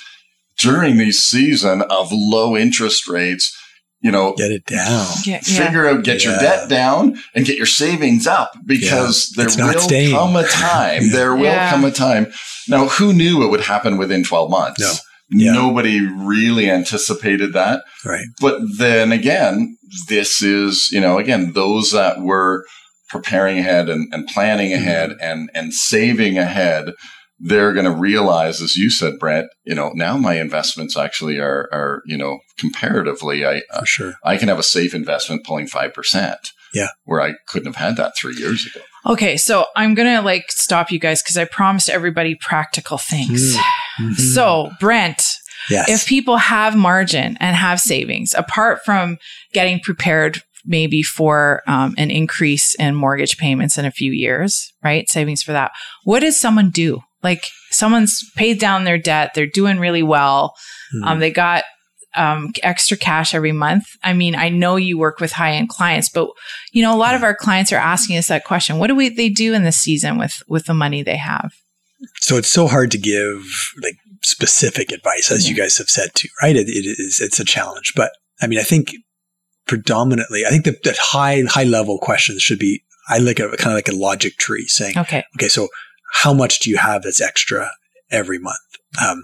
during 0.58 0.98
these 0.98 1.22
season 1.22 1.82
of 1.84 2.10
low 2.12 2.56
interest 2.56 3.08
rates, 3.08 3.58
you 4.02 4.12
know, 4.12 4.34
Get 4.34 4.52
it 4.52 4.66
down. 4.66 5.08
Yeah, 5.26 5.42
yeah. 5.46 5.66
figure 5.66 5.88
out, 5.88 6.04
get 6.04 6.24
your 6.24 6.38
debt 6.38 6.70
down 6.70 7.18
and 7.34 7.46
get 7.46 7.58
your 7.58 7.66
savings 7.66 8.28
up 8.28 8.54
because 8.66 9.34
Yeah. 9.36 9.46
It's 9.46 9.56
there 9.56 9.66
not 9.66 9.76
will 9.76 10.12
come 10.12 10.36
a 10.36 10.44
time. 10.48 11.04
Yeah. 11.04 11.12
There 11.12 11.36
will 11.36 11.44
Yeah. 11.44 11.70
come 11.72 11.86
a 11.86 11.92
time. 11.92 12.32
Now, 12.68 12.88
who 12.88 13.14
knew 13.14 13.44
it 13.44 13.50
would 13.50 13.62
happen 13.62 13.98
within 13.98 14.24
12 14.24 14.50
months? 14.50 14.80
No. 14.82 14.94
Yeah. 15.32 15.54
Nobody 15.54 16.02
really 16.02 16.70
anticipated 16.70 17.54
that. 17.54 17.84
Right. 18.06 18.26
But 18.40 18.60
then 18.78 19.12
again, 19.12 19.78
this 20.08 20.42
is, 20.42 20.90
you 20.92 21.00
know, 21.02 21.18
again, 21.18 21.54
those 21.54 21.92
that 21.92 22.22
were 22.22 22.66
preparing 23.10 23.60
ahead 23.60 23.90
and, 23.90 24.12
and 24.14 24.28
planning 24.28 24.72
Mm-hmm. 24.72 24.82
ahead 24.82 25.12
and, 25.22 25.50
and 25.54 25.74
saving 25.74 26.38
ahead, 26.38 26.94
they're 27.40 27.74
going 27.74 27.86
to 27.86 27.92
realize, 27.92 28.62
as 28.62 28.76
you 28.78 28.90
said, 28.90 29.20
Brent, 29.20 29.48
you 29.66 29.76
know, 29.76 29.92
now 29.94 30.18
my 30.18 30.36
investments 30.40 30.98
actually 30.98 31.38
are, 31.38 31.70
are, 31.72 32.02
you 32.06 32.18
know, 32.18 32.40
comparatively, 32.58 33.46
I, 33.46 33.62
For 33.80 33.86
sure. 33.86 34.14
I 34.24 34.38
can 34.38 34.48
have 34.48 34.60
a 34.60 34.64
safe 34.64 34.94
investment 34.94 35.46
pulling 35.46 35.68
5%. 35.68 36.36
Yeah. 36.74 36.88
Where 37.06 37.22
I 37.22 37.36
couldn't 37.48 37.68
have 37.74 37.76
had 37.78 37.96
that 37.98 38.18
three 38.18 38.36
years 38.36 38.66
ago. 38.66 38.84
Okay, 39.06 39.38
so 39.38 39.66
I'm 39.78 39.94
gonna 39.94 40.22
like 40.22 40.52
stop 40.52 40.92
you 40.92 41.00
guys 41.00 41.22
because 41.24 41.38
I 41.38 41.46
promised 41.46 41.90
everybody 41.90 42.36
practical 42.36 42.98
things. 42.98 43.56
Mhm. 43.98 44.16
So, 44.18 44.72
Brent, 44.82 45.38
yes. 45.70 45.90
if 45.90 46.06
people 46.06 46.38
have 46.38 46.76
margin 46.76 47.38
and 47.40 47.56
have 47.56 47.80
savings, 47.80 48.34
apart 48.34 48.84
from 48.86 49.18
getting 49.54 49.80
prepared 49.80 50.42
maybe 50.66 51.04
for 51.04 51.62
um, 51.68 51.94
an 51.98 52.10
increase 52.10 52.74
in 52.76 52.96
mortgage 52.96 53.38
payments 53.38 53.78
in 53.78 53.86
a 53.86 53.92
few 53.92 54.12
years, 54.12 54.74
right? 54.84 55.08
Savings 55.10 55.44
for 55.44 55.52
that. 55.52 55.72
What 56.04 56.22
does 56.22 56.38
someone 56.38 56.72
do? 56.72 57.02
Like 57.22 57.46
someone's 57.70 58.24
paid 58.36 58.60
down 58.60 58.84
their 58.84 58.98
debt, 58.98 59.32
they're 59.34 59.48
doing 59.48 59.80
really 59.80 60.04
well. 60.04 60.56
Mhm. 60.96 61.06
Um, 61.06 61.20
they 61.20 61.32
got 61.32 61.64
um, 62.16 62.54
extra 62.64 62.96
cash 62.96 63.36
every 63.36 63.52
month. 63.52 63.86
I 64.04 64.14
mean, 64.14 64.36
I 64.36 64.50
know 64.50 64.78
you 64.78 64.98
work 64.98 65.20
with 65.20 65.34
high 65.34 65.54
end 65.54 65.70
clients, 65.70 66.10
but 66.10 66.30
you 66.72 66.82
know, 66.82 66.96
a 66.96 66.98
lot 66.98 67.16
of 67.16 67.24
our 67.24 67.36
clients 67.36 67.74
are 67.74 67.78
asking 67.78 68.18
us 68.18 68.28
that 68.28 68.46
question. 68.46 68.78
What 68.78 68.88
do 68.88 68.96
we 68.96 69.10
they 69.10 69.30
do 69.30 69.54
in 69.54 69.64
this 69.64 69.78
season 69.78 70.18
with 70.18 70.42
with 70.48 70.66
the 70.66 70.74
money 70.74 71.04
they 71.04 71.18
have? 71.18 71.54
so 72.20 72.38
it's 72.38 72.52
so 72.52 72.68
hard 72.68 72.92
to 72.92 72.98
give 72.98 73.72
like 73.82 73.98
specific 74.26 74.92
advice, 74.92 75.32
as 75.32 75.50
you 75.50 75.56
guys 75.56 75.78
have 75.78 75.90
said 75.90 76.10
too, 76.16 76.28
right? 76.42 76.56
It, 76.56 76.68
it 76.68 76.86
is, 77.00 77.22
it's 77.22 77.40
a 77.40 77.46
challenge, 77.46 77.94
but 77.96 78.12
I 78.42 78.48
mean, 78.48 78.60
I 78.60 78.64
think 78.64 78.94
predominantly, 79.68 80.46
I 80.46 80.50
think 80.50 80.66
that, 80.66 80.84
that 80.84 80.98
high, 81.00 81.44
high 81.48 81.64
level 81.64 81.98
questions 82.00 82.42
should 82.42 82.60
be, 82.60 82.84
I 83.08 83.20
like 83.20 83.40
a 83.40 83.50
kind 83.50 83.72
of 83.72 83.76
like 83.76 83.88
a 83.88 83.96
logic 83.96 84.38
tree 84.38 84.68
saying, 84.68 84.98
Okay. 84.98 85.24
okay, 85.38 85.48
so 85.48 85.68
how 86.14 86.34
much 86.34 86.60
do 86.60 86.70
you 86.70 86.78
have 86.78 87.04
that's 87.04 87.22
extra 87.22 87.72
every 88.10 88.40
month? 88.40 88.58
Um, 89.04 89.24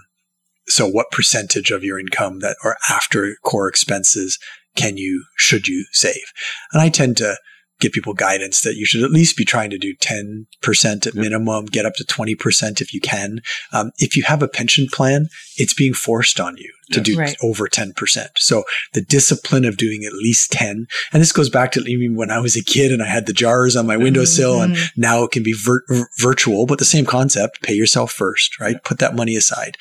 so 0.66 0.86
what 0.86 1.10
percentage 1.10 1.70
of 1.70 1.82
your 1.82 1.98
income 1.98 2.40
that 2.40 2.56
or 2.64 2.76
after 2.88 3.36
core 3.42 3.68
expenses 3.68 4.38
can 4.76 4.96
you, 4.96 5.24
should 5.36 5.66
you 5.66 5.84
save? 5.92 6.32
And 6.72 6.80
I 6.80 6.88
tend 6.88 7.16
to 7.18 7.36
give 7.82 7.92
people 7.92 8.14
guidance 8.14 8.60
that 8.62 8.76
you 8.76 8.86
should 8.86 9.02
at 9.02 9.10
least 9.10 9.36
be 9.36 9.44
trying 9.44 9.70
to 9.70 9.78
do 9.78 9.94
10% 9.96 11.06
at 11.06 11.14
minimum, 11.14 11.66
get 11.66 11.84
up 11.84 11.94
to 11.94 12.04
20% 12.04 12.80
if 12.80 12.94
you 12.94 13.00
can. 13.00 13.40
Um, 13.72 13.90
if 13.98 14.16
you 14.16 14.22
have 14.22 14.42
a 14.42 14.48
pension 14.48 14.86
plan, 14.90 15.28
it's 15.56 15.74
being 15.74 15.92
forced 15.92 16.40
on 16.40 16.56
you 16.56 16.72
to 16.92 16.98
Yeah. 17.00 17.04
do 17.04 17.16
Right. 17.18 17.36
over 17.42 17.68
10%. 17.68 18.30
So 18.38 18.64
the 18.92 19.02
discipline 19.02 19.64
of 19.64 19.76
doing 19.76 20.04
at 20.04 20.12
least 20.12 20.52
10, 20.52 20.86
and 21.12 21.20
this 21.22 21.32
goes 21.32 21.50
back 21.50 21.72
to 21.72 21.80
even 21.80 22.14
when 22.14 22.30
I 22.30 22.38
was 22.38 22.56
a 22.56 22.62
kid 22.62 22.92
and 22.92 23.02
I 23.02 23.08
had 23.08 23.26
the 23.26 23.32
jars 23.32 23.76
on 23.76 23.86
my 23.86 23.96
windowsill 23.96 24.62
and 24.62 24.76
Mhm. 24.76 24.90
now 24.96 25.24
it 25.24 25.32
can 25.32 25.42
be 25.42 25.52
vir- 25.52 25.84
vir- 25.88 26.08
virtual, 26.18 26.66
but 26.66 26.78
the 26.78 26.84
same 26.84 27.04
concept, 27.04 27.62
pay 27.62 27.74
yourself 27.74 28.12
first, 28.12 28.58
right? 28.60 28.76
Put 28.84 28.98
that 29.00 29.16
money 29.16 29.36
aside. 29.36 29.76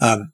Um, 0.00 0.31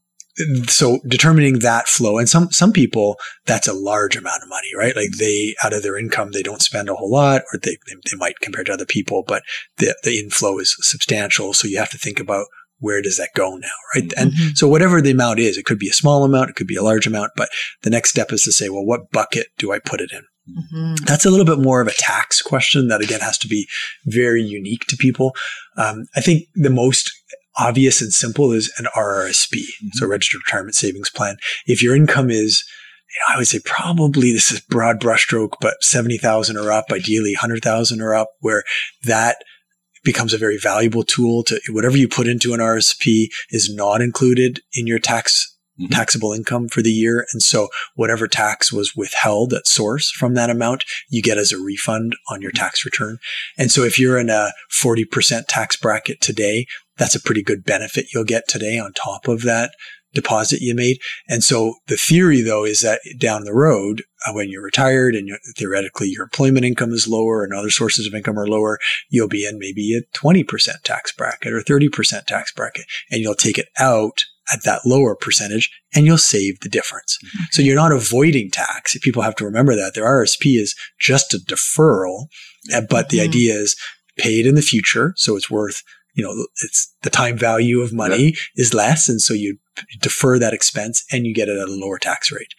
so 0.66 0.98
determining 1.06 1.58
that 1.60 1.88
flow 1.88 2.18
and 2.18 2.28
some 2.28 2.50
some 2.50 2.72
people 2.72 3.16
that's 3.46 3.66
a 3.68 3.72
large 3.72 4.16
amount 4.16 4.42
of 4.42 4.48
money 4.48 4.68
right 4.76 4.94
like 4.96 5.10
they 5.18 5.54
out 5.64 5.72
of 5.72 5.82
their 5.82 5.98
income 5.98 6.30
they 6.32 6.42
don't 6.42 6.62
spend 6.62 6.88
a 6.88 6.94
whole 6.94 7.10
lot 7.10 7.42
or 7.52 7.58
they, 7.62 7.76
they, 7.86 7.94
they 8.10 8.16
might 8.16 8.38
compared 8.40 8.66
to 8.66 8.72
other 8.72 8.86
people 8.86 9.24
but 9.26 9.42
the, 9.78 9.94
the 10.04 10.18
inflow 10.18 10.58
is 10.58 10.76
substantial 10.80 11.52
so 11.52 11.66
you 11.66 11.78
have 11.78 11.90
to 11.90 11.98
think 11.98 12.20
about 12.20 12.46
where 12.80 13.02
does 13.02 13.16
that 13.16 13.30
go 13.34 13.56
now 13.56 13.68
right 13.94 14.12
and 14.16 14.32
Mhm. 14.32 14.56
so 14.56 14.68
whatever 14.68 15.00
the 15.00 15.10
amount 15.10 15.38
is 15.40 15.56
it 15.58 15.64
could 15.64 15.78
be 15.78 15.88
a 15.88 15.92
small 15.92 16.24
amount 16.24 16.50
it 16.50 16.56
could 16.56 16.66
be 16.68 16.76
a 16.76 16.82
large 16.82 17.06
amount 17.06 17.32
but 17.36 17.48
the 17.82 17.90
next 17.90 18.10
step 18.10 18.32
is 18.32 18.42
to 18.44 18.52
say 18.52 18.68
well 18.68 18.84
what 18.86 19.10
bucket 19.10 19.48
do 19.58 19.72
i 19.72 19.78
put 19.78 20.00
it 20.00 20.12
in 20.12 20.22
Mhm. 20.72 21.04
that's 21.04 21.26
a 21.26 21.30
little 21.30 21.44
bit 21.44 21.58
more 21.58 21.80
of 21.82 21.88
a 21.88 21.92
tax 21.92 22.40
question 22.40 22.88
that 22.88 23.02
again 23.02 23.20
has 23.20 23.36
to 23.38 23.48
be 23.48 23.68
very 24.06 24.40
unique 24.42 24.86
to 24.86 24.96
people. 24.96 25.36
Um, 25.76 26.06
I 26.16 26.22
think 26.22 26.44
the 26.54 26.70
most 26.70 27.12
obvious 27.58 28.00
and 28.00 28.12
simple 28.12 28.52
is 28.52 28.72
an 28.78 28.86
RRSP, 28.96 29.60
so 29.92 30.06
registered 30.06 30.42
retirement 30.46 30.74
savings 30.74 31.10
plan. 31.10 31.36
If 31.66 31.82
your 31.82 31.96
income 31.96 32.30
is, 32.30 32.64
you 33.10 33.20
know, 33.28 33.34
I 33.34 33.38
would 33.38 33.48
say 33.48 33.60
probably 33.64 34.32
this 34.32 34.50
is 34.52 34.60
broad 34.60 35.00
brushstroke, 35.00 35.54
but 35.60 35.82
70,000 35.82 36.56
or 36.56 36.70
up, 36.70 36.86
ideally 36.92 37.34
100,000 37.34 38.00
or 38.00 38.14
up, 38.14 38.28
where 38.40 38.64
that 39.04 39.38
becomes 40.04 40.32
a 40.32 40.38
very 40.38 40.58
valuable 40.58 41.02
tool 41.02 41.42
to 41.44 41.60
whatever 41.70 41.96
you 41.96 42.08
put 42.08 42.28
into 42.28 42.54
an 42.54 42.60
RSP 42.60 43.28
is 43.50 43.72
not 43.74 44.00
included 44.00 44.60
in 44.72 44.86
your 44.86 44.98
tax 44.98 45.54
Mhm. 45.80 45.90
taxable 45.92 46.32
income 46.32 46.68
for 46.68 46.82
the 46.82 46.90
year. 46.90 47.26
And 47.32 47.40
so 47.42 47.68
whatever 47.94 48.26
tax 48.26 48.72
was 48.72 48.96
withheld 48.96 49.52
at 49.54 49.66
source 49.66 50.10
from 50.10 50.34
that 50.34 50.50
amount, 50.50 50.84
you 51.08 51.22
get 51.22 51.38
as 51.38 51.52
a 51.52 51.58
refund 51.58 52.16
on 52.28 52.42
your 52.42 52.50
tax 52.50 52.84
return. 52.84 53.18
And 53.56 53.70
so 53.70 53.84
if 53.84 53.98
you're 53.98 54.18
in 54.18 54.28
a 54.28 54.52
40% 54.72 55.46
tax 55.46 55.76
bracket 55.76 56.20
today, 56.20 56.66
that's 56.98 57.14
a 57.14 57.20
pretty 57.20 57.42
good 57.42 57.64
benefit 57.64 58.06
you'll 58.12 58.24
get 58.24 58.48
today 58.48 58.78
on 58.78 58.92
top 58.92 59.28
of 59.28 59.42
that 59.42 59.72
deposit 60.14 60.60
you 60.62 60.74
made. 60.74 60.98
And 61.28 61.44
so 61.44 61.74
the 61.86 61.96
theory 61.96 62.40
though 62.40 62.64
is 62.64 62.80
that 62.80 63.00
down 63.18 63.44
the 63.44 63.52
road, 63.52 64.02
uh, 64.26 64.32
when 64.32 64.48
you're 64.48 64.62
retired 64.62 65.14
and 65.14 65.28
you're, 65.28 65.38
theoretically 65.56 66.08
your 66.08 66.24
employment 66.24 66.64
income 66.64 66.92
is 66.92 67.06
lower 67.06 67.44
and 67.44 67.52
other 67.52 67.70
sources 67.70 68.06
of 68.06 68.14
income 68.14 68.38
are 68.38 68.46
lower, 68.48 68.78
you'll 69.10 69.28
be 69.28 69.46
in 69.46 69.58
maybe 69.58 69.94
a 69.96 70.00
20% 70.16 70.46
tax 70.82 71.12
bracket 71.12 71.52
or 71.52 71.60
30% 71.60 72.24
tax 72.26 72.52
bracket 72.52 72.86
and 73.10 73.20
you'll 73.20 73.34
take 73.34 73.58
it 73.58 73.68
out 73.78 74.24
at 74.50 74.64
that 74.64 74.80
lower 74.86 75.14
percentage 75.14 75.70
and 75.94 76.06
you'll 76.06 76.16
save 76.16 76.58
the 76.60 76.70
difference. 76.70 77.18
So 77.50 77.60
you're 77.60 77.76
not 77.76 77.92
avoiding 77.92 78.50
tax. 78.50 78.96
People 79.02 79.22
have 79.22 79.36
to 79.36 79.44
remember 79.44 79.76
that 79.76 79.92
their 79.94 80.06
RSP 80.06 80.58
is 80.58 80.74
just 80.98 81.34
a 81.34 81.38
deferral, 81.38 82.28
but 82.88 83.10
the 83.10 83.18
Mhm. 83.18 83.24
idea 83.24 83.54
is 83.56 83.76
paid 84.16 84.46
in 84.46 84.54
the 84.54 84.62
future. 84.62 85.12
So 85.16 85.36
it's 85.36 85.50
worth, 85.50 85.82
you 86.18 86.24
know, 86.24 86.46
it's 86.64 86.92
the 87.02 87.10
time 87.10 87.38
value 87.38 87.80
of 87.80 87.92
money 87.92 88.34
is 88.56 88.74
less. 88.74 89.08
And 89.08 89.22
so 89.22 89.34
you 89.34 89.56
defer 90.00 90.36
that 90.40 90.52
expense 90.52 91.04
and 91.12 91.24
you 91.24 91.32
get 91.32 91.48
it 91.48 91.56
at 91.56 91.68
a 91.68 91.72
lower 91.72 91.96
tax 91.96 92.32
rate. 92.32 92.52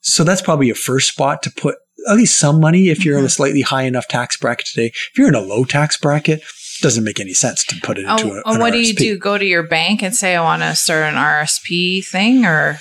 So 0.00 0.22
that's 0.22 0.40
probably 0.40 0.66
your 0.66 0.76
first 0.76 1.08
spot 1.08 1.42
to 1.42 1.50
put 1.50 1.74
at 2.08 2.16
least 2.16 2.38
some 2.38 2.60
money 2.60 2.90
if 2.90 3.04
you're 3.04 3.18
in 3.18 3.24
a 3.24 3.26
mm-hmm. 3.26 3.32
slightly 3.32 3.60
high 3.62 3.82
enough 3.82 4.06
tax 4.06 4.36
bracket 4.36 4.66
today. 4.66 4.86
If 4.86 5.18
you're 5.18 5.26
in 5.26 5.34
a 5.34 5.40
low 5.40 5.64
tax 5.64 5.96
bracket, 5.96 6.42
it 6.42 6.82
doesn't 6.82 7.02
make 7.02 7.18
any 7.18 7.34
sense 7.34 7.64
to 7.64 7.76
put 7.82 7.98
it 7.98 8.04
into 8.04 8.28
Oh, 8.28 8.34
a, 8.34 8.42
and 8.46 8.54
an 8.54 8.60
what 8.60 8.72
do 8.72 8.78
you 8.78 8.94
do? 8.94 9.18
Go 9.18 9.36
to 9.36 9.44
your 9.44 9.64
bank 9.64 10.00
and 10.00 10.14
say, 10.14 10.36
I 10.36 10.42
want 10.42 10.62
to 10.62 10.76
start 10.76 11.12
an 11.12 11.16
RSP 11.16 12.06
thing 12.06 12.44
or? 12.44 12.78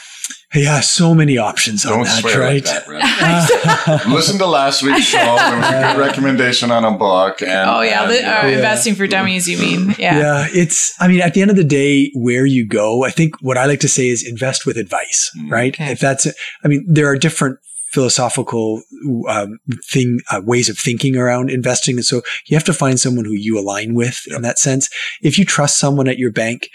Yeah, 0.54 0.82
so 0.82 1.14
many 1.16 1.38
options 1.38 1.86
on 1.86 1.94
Don't 1.94 2.04
that, 2.06 2.22
swear 2.22 2.40
right? 2.40 2.54
like 2.56 2.64
that, 2.66 2.88
Reb. 2.88 4.08
Listen 4.14 4.38
to 4.40 4.46
last 4.46 4.84
week's 4.84 5.06
show. 5.06 5.18
There 5.18 5.58
was 5.58 5.68
a 5.68 5.72
good 5.72 5.98
recommendation 5.98 6.72
on 6.72 6.84
a 6.84 6.92
book. 6.98 7.42
And, 7.42 7.70
Oh, 7.70 7.82
yeah. 7.82 8.02
and, 8.04 8.12
li- 8.12 8.20
you 8.20 8.26
uh, 8.26 8.30
Yeah. 8.30 8.48
Investing 8.58 8.96
for 8.96 9.08
dummies, 9.08 9.48
you 9.48 9.58
mean? 9.58 9.96
Yeah. 9.98 10.20
Yeah, 10.20 10.48
it's, 10.52 10.94
I 11.00 11.08
mean, 11.08 11.22
at 11.22 11.34
the 11.34 11.42
end 11.42 11.52
of 11.52 11.58
the 11.58 11.64
day, 11.64 12.12
where 12.16 12.46
you 12.46 12.68
go, 12.68 13.06
I 13.06 13.12
think 13.12 13.36
what 13.42 13.58
I 13.58 13.66
like 13.66 13.80
to 13.82 13.88
say 13.88 14.08
is 14.10 14.28
invest 14.28 14.66
with 14.66 14.78
advice, 14.78 15.32
Mm, 15.38 15.52
right? 15.52 15.74
okay. 15.74 15.92
If 15.92 16.00
that's, 16.00 16.28
I 16.64 16.68
mean, 16.68 16.86
there 16.88 17.08
are 17.08 17.16
different 17.18 17.60
philosophical 17.92 18.82
um, 19.28 19.60
thing 19.90 20.20
uh, 20.32 20.42
ways 20.44 20.70
of 20.70 20.78
thinking 20.78 21.16
around 21.18 21.50
investing, 21.50 21.96
and 21.98 22.06
so 22.06 22.22
you 22.48 22.56
have 22.56 22.64
to 22.66 22.74
find 22.74 23.00
someone 23.00 23.26
who 23.26 23.34
you 23.34 23.60
align 23.60 23.94
with 23.94 24.22
in 24.28 24.42
that 24.42 24.58
sense. 24.60 24.90
If 25.22 25.38
you 25.38 25.46
trust 25.46 25.78
someone 25.78 26.08
at 26.08 26.18
your 26.18 26.32
bank, 26.32 26.70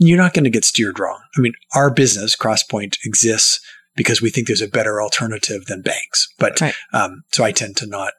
you're 0.00 0.18
not 0.18 0.34
going 0.34 0.44
to 0.44 0.50
get 0.50 0.64
steered 0.64 0.98
wrong. 0.98 1.20
I 1.36 1.40
mean, 1.40 1.52
our 1.74 1.90
business 1.92 2.34
Crosspoint 2.36 2.96
exists 3.04 3.60
because 3.96 4.20
we 4.22 4.30
think 4.30 4.46
there's 4.46 4.62
a 4.62 4.68
better 4.68 5.00
alternative 5.02 5.66
than 5.66 5.82
banks, 5.82 6.26
but 6.38 6.60
Right. 6.60 6.74
um, 6.92 7.22
so 7.32 7.44
I 7.44 7.52
tend 7.52 7.76
to 7.78 7.86
not 7.86 8.12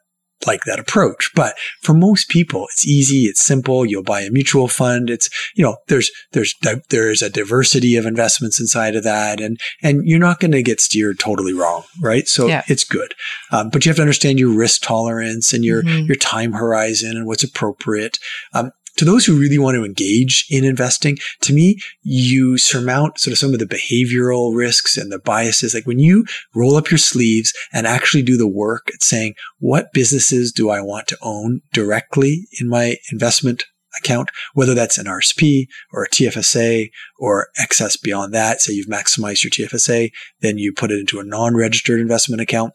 like 0.46 0.64
that 0.64 0.80
approach. 0.80 1.30
But 1.36 1.54
for 1.82 1.94
most 1.94 2.28
people, 2.28 2.66
it's 2.72 2.84
easy, 2.86 3.26
it's 3.26 3.40
simple. 3.40 3.86
You'll 3.86 4.02
buy 4.02 4.22
a 4.22 4.30
mutual 4.30 4.66
fund. 4.66 5.08
It's 5.08 5.30
you 5.54 5.62
know 5.62 5.76
there's 5.88 6.10
there's 6.32 6.52
di- 6.60 6.82
there's 6.90 7.22
a 7.22 7.30
diversity 7.30 7.94
of 7.96 8.06
investments 8.06 8.58
inside 8.60 8.96
of 8.96 9.04
that, 9.04 9.40
and 9.40 9.58
and 9.84 10.02
you're 10.04 10.18
not 10.18 10.40
going 10.40 10.50
to 10.52 10.62
get 10.62 10.80
steered 10.80 11.20
totally 11.20 11.52
wrong, 11.54 11.84
right? 12.00 12.26
So 12.26 12.48
Yeah. 12.48 12.64
it's 12.66 12.82
good, 12.84 13.14
um, 13.52 13.70
but 13.70 13.84
you 13.84 13.90
have 13.90 13.96
to 13.96 14.02
understand 14.02 14.40
your 14.40 14.50
risk 14.52 14.82
tolerance 14.82 15.52
and 15.52 15.64
your 15.64 15.84
Mhm. 15.84 16.06
your 16.08 16.16
time 16.16 16.54
horizon 16.54 17.16
and 17.16 17.26
what's 17.26 17.44
appropriate. 17.44 18.18
Um, 18.52 18.72
to 18.96 19.04
those 19.04 19.24
who 19.24 19.38
really 19.38 19.58
want 19.58 19.76
to 19.76 19.84
engage 19.84 20.46
in 20.50 20.64
investing, 20.64 21.18
to 21.40 21.52
me, 21.52 21.78
you 22.02 22.58
surmount 22.58 23.18
sort 23.18 23.32
of 23.32 23.38
some 23.38 23.52
of 23.52 23.58
the 23.58 23.66
behavioral 23.66 24.54
risks 24.54 24.96
and 24.96 25.10
the 25.10 25.18
biases. 25.18 25.74
Like 25.74 25.86
when 25.86 25.98
you 25.98 26.24
roll 26.54 26.76
up 26.76 26.90
your 26.90 26.98
sleeves 26.98 27.52
and 27.72 27.86
actually 27.86 28.22
do 28.22 28.36
the 28.36 28.48
work 28.48 28.88
at 28.92 29.02
saying, 29.02 29.34
what 29.58 29.92
businesses 29.92 30.52
do 30.52 30.70
I 30.70 30.80
want 30.80 31.06
to 31.08 31.18
own 31.22 31.62
directly 31.72 32.46
in 32.60 32.68
my 32.68 32.96
investment 33.10 33.64
account, 33.98 34.30
whether 34.54 34.74
that's 34.74 34.98
an 34.98 35.06
RSP 35.06 35.66
or 35.92 36.04
a 36.04 36.08
TFSA 36.08 36.90
or 37.18 37.48
excess 37.58 37.96
beyond 37.96 38.32
that. 38.32 38.60
Say 38.60 38.72
you've 38.72 38.86
maximized 38.86 39.44
your 39.44 39.50
TFSA, 39.50 40.10
then 40.40 40.58
you 40.58 40.72
put 40.72 40.90
it 40.90 40.98
into 40.98 41.20
a 41.20 41.24
non-registered 41.24 42.00
investment 42.00 42.40
account. 42.40 42.72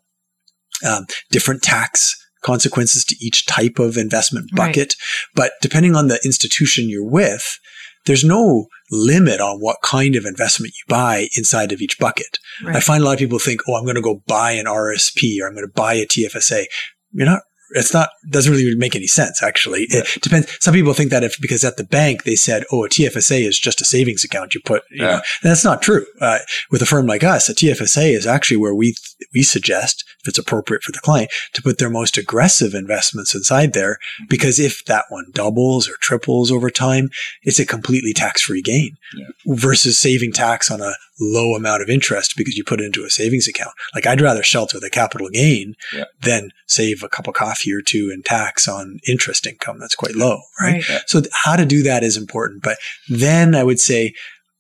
Um, 0.87 1.07
different 1.31 1.63
tax 1.63 2.15
consequences 2.41 3.03
to 3.05 3.15
each 3.19 3.45
type 3.45 3.79
of 3.79 3.97
investment 3.97 4.49
Right. 4.53 4.67
bucket. 4.67 4.95
But 5.35 5.51
depending 5.61 5.95
on 5.95 6.07
the 6.07 6.19
institution 6.25 6.89
you're 6.89 7.03
with, 7.03 7.59
there's 8.05 8.23
no 8.23 8.67
limit 8.89 9.41
on 9.41 9.59
what 9.59 9.77
kind 9.83 10.15
of 10.15 10.25
investment 10.25 10.73
you 10.73 10.83
buy 10.87 11.27
inside 11.35 11.71
of 11.73 11.81
each 11.81 11.99
bucket. 11.99 12.39
I 12.75 12.79
find 12.79 13.01
a 13.03 13.05
lot 13.05 13.13
of 13.13 13.19
people 13.19 13.39
think, 13.39 13.61
oh, 13.67 13.75
I'm 13.75 13.83
going 13.83 13.95
to 13.95 14.01
go 14.01 14.23
buy 14.27 14.51
an 14.51 14.65
RSP 14.65 15.41
or 15.41 15.47
I'm 15.47 15.53
going 15.55 15.67
to 15.67 15.73
buy 15.73 15.93
a 15.95 16.05
TFSA. 16.05 16.65
You're 17.11 17.25
not, 17.25 17.41
it's 17.71 17.93
not, 17.93 18.09
doesn't 18.29 18.51
really 18.51 18.75
make 18.75 18.95
any 18.95 19.07
sense, 19.07 19.41
actually. 19.43 19.87
It 19.89 20.21
depends. 20.21 20.47
Some 20.63 20.73
people 20.73 20.93
think 20.93 21.11
that 21.11 21.23
if, 21.23 21.39
because 21.41 21.63
at 21.63 21.77
the 21.77 21.83
bank 21.83 22.23
they 22.23 22.35
said, 22.35 22.63
oh, 22.71 22.85
a 22.85 22.89
TFSA 22.89 23.47
is 23.47 23.59
just 23.59 23.81
a 23.81 23.85
savings 23.85 24.23
account 24.23 24.53
you 24.53 24.61
put, 24.63 24.83
you 24.89 25.03
Yeah. 25.03 25.17
know, 25.17 25.21
that's 25.43 25.63
not 25.63 25.81
true. 25.81 26.05
Uh, 26.21 26.39
with 26.71 26.81
a 26.81 26.85
firm 26.85 27.05
like 27.07 27.23
us, 27.23 27.49
a 27.49 27.53
TFSA 27.53 28.11
is 28.15 28.25
actually 28.27 28.57
where 28.57 28.73
we, 28.75 28.95
we 29.33 29.43
suggest, 29.43 30.03
if 30.21 30.27
it's 30.29 30.37
appropriate 30.37 30.83
for 30.83 30.91
the 30.91 30.99
client, 30.99 31.31
to 31.53 31.61
put 31.61 31.77
their 31.77 31.89
most 31.89 32.17
aggressive 32.17 32.73
investments 32.73 33.35
inside 33.35 33.73
there. 33.73 33.97
Because 34.29 34.59
if 34.59 34.85
that 34.85 35.05
one 35.09 35.25
doubles 35.33 35.89
or 35.89 35.95
triples 35.99 36.51
over 36.51 36.69
time, 36.69 37.09
it's 37.43 37.59
a 37.59 37.65
completely 37.65 38.13
tax-free 38.13 38.61
gain 38.61 38.97
versus 39.45 39.97
saving 39.97 40.31
tax 40.31 40.69
on 40.71 40.81
a 40.81 40.93
low 41.19 41.55
amount 41.55 41.81
of 41.81 41.89
interest 41.89 42.35
because 42.37 42.55
you 42.55 42.63
put 42.63 42.79
it 42.79 42.85
into 42.85 43.03
a 43.03 43.09
savings 43.09 43.47
account. 43.47 43.71
Like 43.95 44.05
I'd 44.05 44.21
rather 44.21 44.43
shelter 44.43 44.79
the 44.79 44.89
capital 44.89 45.29
gain 45.29 45.75
Yeah. 45.93 46.05
than 46.21 46.51
save 46.67 47.01
a 47.03 47.09
cup 47.09 47.27
of 47.27 47.33
coffee 47.33 47.73
or 47.73 47.81
two 47.81 48.11
in 48.13 48.21
tax 48.23 48.67
on 48.67 48.99
interest 49.07 49.47
income 49.47 49.79
that's 49.79 49.95
quite 49.95 50.15
low, 50.15 50.41
right? 50.61 50.87
Right. 50.89 51.01
So 51.07 51.21
th- 51.21 51.31
how 51.33 51.55
to 51.55 51.65
do 51.65 51.81
that 51.83 52.03
is 52.03 52.17
important. 52.17 52.61
But 52.63 52.77
then 53.09 53.55
I 53.55 53.63
would 53.63 53.79
say 53.79 54.13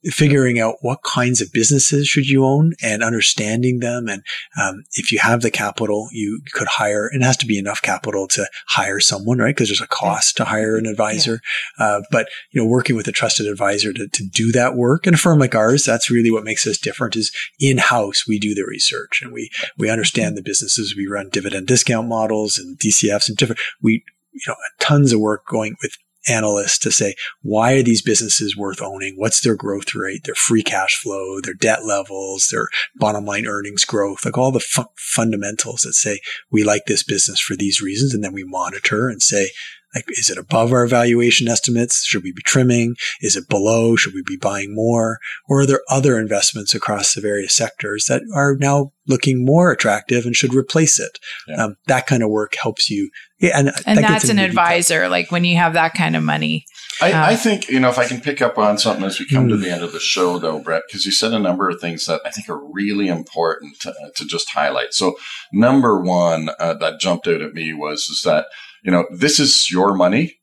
figuring 0.05 0.59
out 0.59 0.75
what 0.81 1.03
kinds 1.03 1.41
of 1.41 1.51
businesses 1.51 2.07
should 2.07 2.27
you 2.27 2.45
own 2.45 2.73
and 2.83 3.03
understanding 3.03 3.79
them. 3.79 4.07
And 4.07 4.23
um, 4.61 4.83
if 4.93 5.11
you 5.11 5.19
have 5.19 5.41
the 5.41 5.51
capital, 5.51 6.07
you 6.11 6.41
could 6.53 6.67
hire, 6.67 7.09
it 7.11 7.21
has 7.23 7.37
to 7.37 7.45
be 7.45 7.57
enough 7.57 7.81
capital 7.81 8.27
to 8.29 8.47
hire 8.67 8.99
someone, 8.99 9.39
right? 9.39 9.55
Because 9.55 9.69
there's 9.69 9.81
a 9.81 9.87
cost 9.87 10.37
to 10.37 10.45
hire 10.45 10.77
an 10.77 10.85
advisor. 10.85 11.41
Uh, 11.79 12.01
but, 12.11 12.27
you 12.51 12.61
know, 12.61 12.67
working 12.67 12.95
with 12.95 13.07
a 13.07 13.11
trusted 13.11 13.47
advisor 13.47 13.91
to, 13.93 14.07
to 14.07 14.23
do 14.23 14.51
that 14.51 14.75
work 14.75 15.07
and 15.07 15.15
a 15.15 15.19
firm 15.19 15.39
like 15.39 15.55
ours, 15.55 15.83
that's 15.83 16.11
really 16.11 16.31
what 16.31 16.43
makes 16.43 16.67
us 16.67 16.77
different 16.77 17.15
is 17.15 17.31
in 17.59 17.77
house, 17.77 18.27
we 18.27 18.39
do 18.39 18.53
the 18.53 18.65
research 18.67 19.21
and 19.21 19.33
we, 19.33 19.49
we 19.77 19.89
understand 19.89 20.37
the 20.37 20.43
businesses. 20.43 20.95
We 20.95 21.07
run 21.07 21.29
dividend 21.29 21.67
discount 21.67 22.07
models 22.07 22.57
and 22.57 22.77
DCFs 22.77 23.29
and 23.29 23.37
different, 23.37 23.59
we, 23.81 24.03
you 24.31 24.41
know, 24.47 24.55
tons 24.79 25.11
of 25.11 25.19
work 25.19 25.45
going 25.47 25.75
with 25.81 25.97
analysts 26.29 26.77
to 26.79 26.91
say, 26.91 27.15
why 27.41 27.73
are 27.73 27.83
these 27.83 28.01
businesses 28.01 28.55
worth 28.55 28.81
owning? 28.81 29.15
What's 29.17 29.41
their 29.41 29.55
growth 29.55 29.95
rate, 29.95 30.23
their 30.25 30.35
free 30.35 30.63
cash 30.63 30.95
flow, 31.01 31.39
their 31.41 31.53
debt 31.53 31.85
levels, 31.85 32.49
their 32.49 32.67
bottom 32.95 33.25
line 33.25 33.45
earnings 33.45 33.85
growth, 33.85 34.25
like 34.25 34.37
all 34.37 34.51
the 34.51 34.59
fu- 34.59 34.85
fundamentals 34.95 35.81
that 35.81 35.93
say 35.93 36.19
we 36.51 36.63
like 36.63 36.85
this 36.85 37.03
business 37.03 37.39
for 37.39 37.55
these 37.55 37.81
reasons. 37.81 38.13
And 38.13 38.23
then 38.23 38.33
we 38.33 38.43
monitor 38.43 39.09
and 39.09 39.21
say, 39.21 39.49
Like, 39.95 40.05
is 40.09 40.29
it 40.29 40.37
above 40.37 40.71
our 40.73 40.85
valuation 40.85 41.47
estimates? 41.47 42.05
Should 42.05 42.23
we 42.23 42.31
be 42.31 42.41
trimming? 42.43 42.95
Is 43.21 43.35
it 43.35 43.47
below? 43.49 43.95
Should 43.95 44.13
we 44.13 44.21
be 44.25 44.37
buying 44.37 44.75
more? 44.75 45.17
Or 45.47 45.61
are 45.61 45.65
there 45.65 45.81
other 45.89 46.19
investments 46.19 46.75
across 46.75 47.13
the 47.13 47.21
various 47.21 47.53
sectors 47.55 48.05
that 48.05 48.21
are 48.35 48.55
now 48.59 48.91
looking 49.07 49.45
more 49.45 49.71
attractive 49.71 50.25
and 50.25 50.35
should 50.35 50.53
replace 50.53 50.99
it? 50.99 51.17
Yeah. 51.47 51.63
Um, 51.63 51.75
that 51.87 52.05
kind 52.05 52.21
of 52.21 52.29
work 52.29 52.55
helps 52.61 52.89
you. 52.89 53.09
Yeah, 53.39 53.51
and, 53.57 53.67
And 53.85 53.97
that 53.99 54.01
that's 54.09 54.23
an 54.25 54.31
into 54.31 54.41
the 54.43 54.47
detail. 54.49 54.63
advisor. 54.63 55.09
Like 55.09 55.31
when 55.31 55.45
you 55.45 55.55
have 55.57 55.73
that 55.73 55.93
kind 55.93 56.15
of 56.15 56.23
money. 56.23 56.65
I, 57.01 57.11
Uh, 57.13 57.25
I 57.27 57.35
think, 57.35 57.69
you 57.69 57.79
know, 57.79 57.89
if 57.89 57.97
I 57.99 58.07
can 58.07 58.19
pick 58.19 58.41
up 58.41 58.57
on 58.57 58.77
something 58.77 59.05
as 59.05 59.19
we 59.19 59.27
come 59.27 59.47
to 59.47 59.55
Mm. 59.55 59.61
the 59.61 59.69
end 59.71 59.83
of 59.83 59.93
the 59.93 59.99
show, 59.99 60.37
though, 60.39 60.59
Brent, 60.59 60.83
because 60.87 61.05
you 61.05 61.11
said 61.11 61.31
a 61.33 61.39
number 61.39 61.69
of 61.69 61.79
things 61.79 62.05
that 62.07 62.21
I 62.25 62.31
think 62.31 62.49
are 62.49 62.59
really 62.73 63.07
important 63.07 63.79
to, 63.81 63.93
to 64.15 64.25
just 64.25 64.49
highlight. 64.51 64.93
So, 64.93 65.15
number 65.53 66.01
one 66.01 66.49
uh, 66.59 66.73
that 66.75 66.99
jumped 66.99 67.27
out 67.27 67.41
at 67.41 67.53
me 67.53 67.73
was 67.73 68.09
is 68.09 68.23
that, 68.25 68.47
you 68.83 68.91
know, 68.91 69.05
this 69.11 69.39
is 69.39 69.69
your 69.71 69.93
money. 69.93 70.35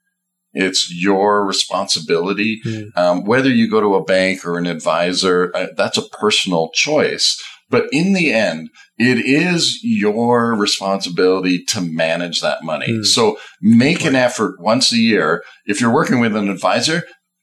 It's 0.53 0.95
your 0.95 1.45
responsibility. 1.45 2.61
Mm. 2.65 2.97
Um, 2.97 3.25
whether 3.25 3.49
you 3.49 3.69
go 3.69 3.81
to 3.81 3.97
a 3.97 4.05
bank 4.05 4.47
or 4.47 4.57
an 4.57 4.67
advisor, 4.67 5.51
uh, 5.55 5.67
that's 5.77 5.99
a 5.99 6.09
personal 6.09 6.71
choice. 6.73 7.43
But 7.71 7.87
in 7.91 8.13
the 8.13 8.33
end, 8.33 8.69
it 8.99 9.19
is 9.19 9.81
your 9.83 10.55
responsibility 10.55 11.65
to 11.65 11.81
manage 11.81 12.41
that 12.41 12.63
money. 12.63 12.89
Mm. 12.89 13.05
So 13.05 13.37
make 13.61 14.05
an 14.05 14.15
effort 14.15 14.61
once 14.61 14.93
a 14.93 14.99
year. 14.99 15.43
If 15.67 15.81
you're 15.81 15.93
working 15.93 16.21
with 16.21 16.37
an 16.37 16.49
advisor, 16.49 17.03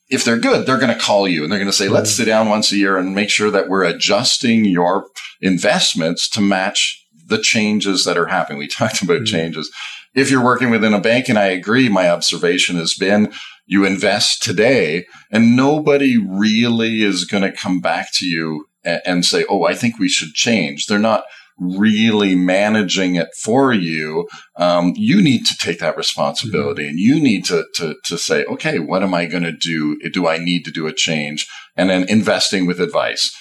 if 0.09 0.23
they're 0.23 0.37
good, 0.37 0.65
they're 0.65 0.77
going 0.77 0.93
to 0.93 1.03
call 1.03 1.27
you 1.27 1.43
and 1.43 1.51
they're 1.51 1.59
going 1.59 1.71
to 1.71 1.75
say, 1.75 1.89
let's 1.89 2.11
sit 2.11 2.25
down 2.25 2.49
once 2.49 2.71
a 2.71 2.77
year 2.77 2.97
and 2.97 3.15
make 3.15 3.29
sure 3.29 3.49
that 3.49 3.69
we're 3.69 3.83
adjusting 3.83 4.65
your 4.65 5.07
investments 5.41 6.29
to 6.29 6.41
match 6.41 7.01
the 7.31 7.41
changes 7.41 8.05
that 8.05 8.17
are 8.17 8.27
happening. 8.27 8.59
We 8.59 8.67
talked 8.67 9.01
about 9.01 9.21
Mm. 9.21 9.25
changes. 9.27 9.71
If 10.13 10.29
you're 10.29 10.43
working 10.43 10.69
within 10.69 10.93
a 10.93 11.01
bank, 11.01 11.29
and 11.29 11.39
I 11.39 11.45
agree, 11.47 11.89
my 11.89 12.09
observation 12.09 12.75
has 12.75 12.93
been 12.93 13.33
you 13.65 13.85
invest 13.85 14.43
today 14.43 15.05
and 15.31 15.55
nobody 15.55 16.17
really 16.17 17.03
is 17.03 17.25
going 17.25 17.43
to 17.43 17.51
come 17.51 17.79
back 17.79 18.09
to 18.15 18.25
you 18.25 18.65
and, 18.83 19.01
and 19.05 19.25
say, 19.25 19.45
Oh, 19.49 19.63
I 19.63 19.73
think 19.73 19.97
we 19.97 20.09
should 20.09 20.33
change. 20.33 20.85
They're 20.85 20.99
not 20.99 21.23
really 21.57 22.33
managing 22.35 23.15
it 23.15 23.29
for 23.35 23.71
you. 23.71 24.27
Um, 24.57 24.93
you 24.95 25.21
need 25.21 25.45
to 25.45 25.55
take 25.57 25.79
that 25.79 25.95
responsibility 25.95 26.87
and 26.87 26.97
you 26.99 27.19
need 27.19 27.45
to, 27.45 27.65
to, 27.75 27.95
to 28.05 28.17
say, 28.17 28.43
okay, 28.45 28.79
what 28.79 29.03
am 29.03 29.13
I 29.13 29.25
going 29.27 29.43
to 29.43 29.51
do? 29.51 29.97
Do 30.11 30.27
I 30.27 30.37
need 30.37 30.65
to 30.65 30.71
do 30.71 30.87
a 30.87 30.93
change? 30.93 31.47
And 31.77 31.89
then 31.89 32.09
investing 32.09 32.65
with 32.65 32.81
advice 32.81 33.31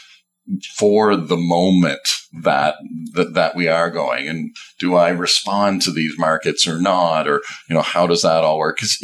for 0.75 1.17
the 1.17 1.37
moment 1.37 2.01
that, 2.43 2.75
that, 3.15 3.35
that 3.35 3.57
we 3.57 3.69
are 3.69 3.91
going. 3.91 4.29
And 4.29 4.55
do 4.79 4.95
I 4.95 5.11
respond 5.11 5.83
to 5.83 5.91
these 5.91 6.19
markets 6.19 6.67
or 6.67 6.81
not? 6.81 7.29
Or, 7.29 7.43
you 7.69 7.75
know, 7.75 7.83
how 7.83 8.07
does 8.07 8.23
that 8.23 8.45
all 8.45 8.59
work? 8.59 8.79
Cause 8.79 8.99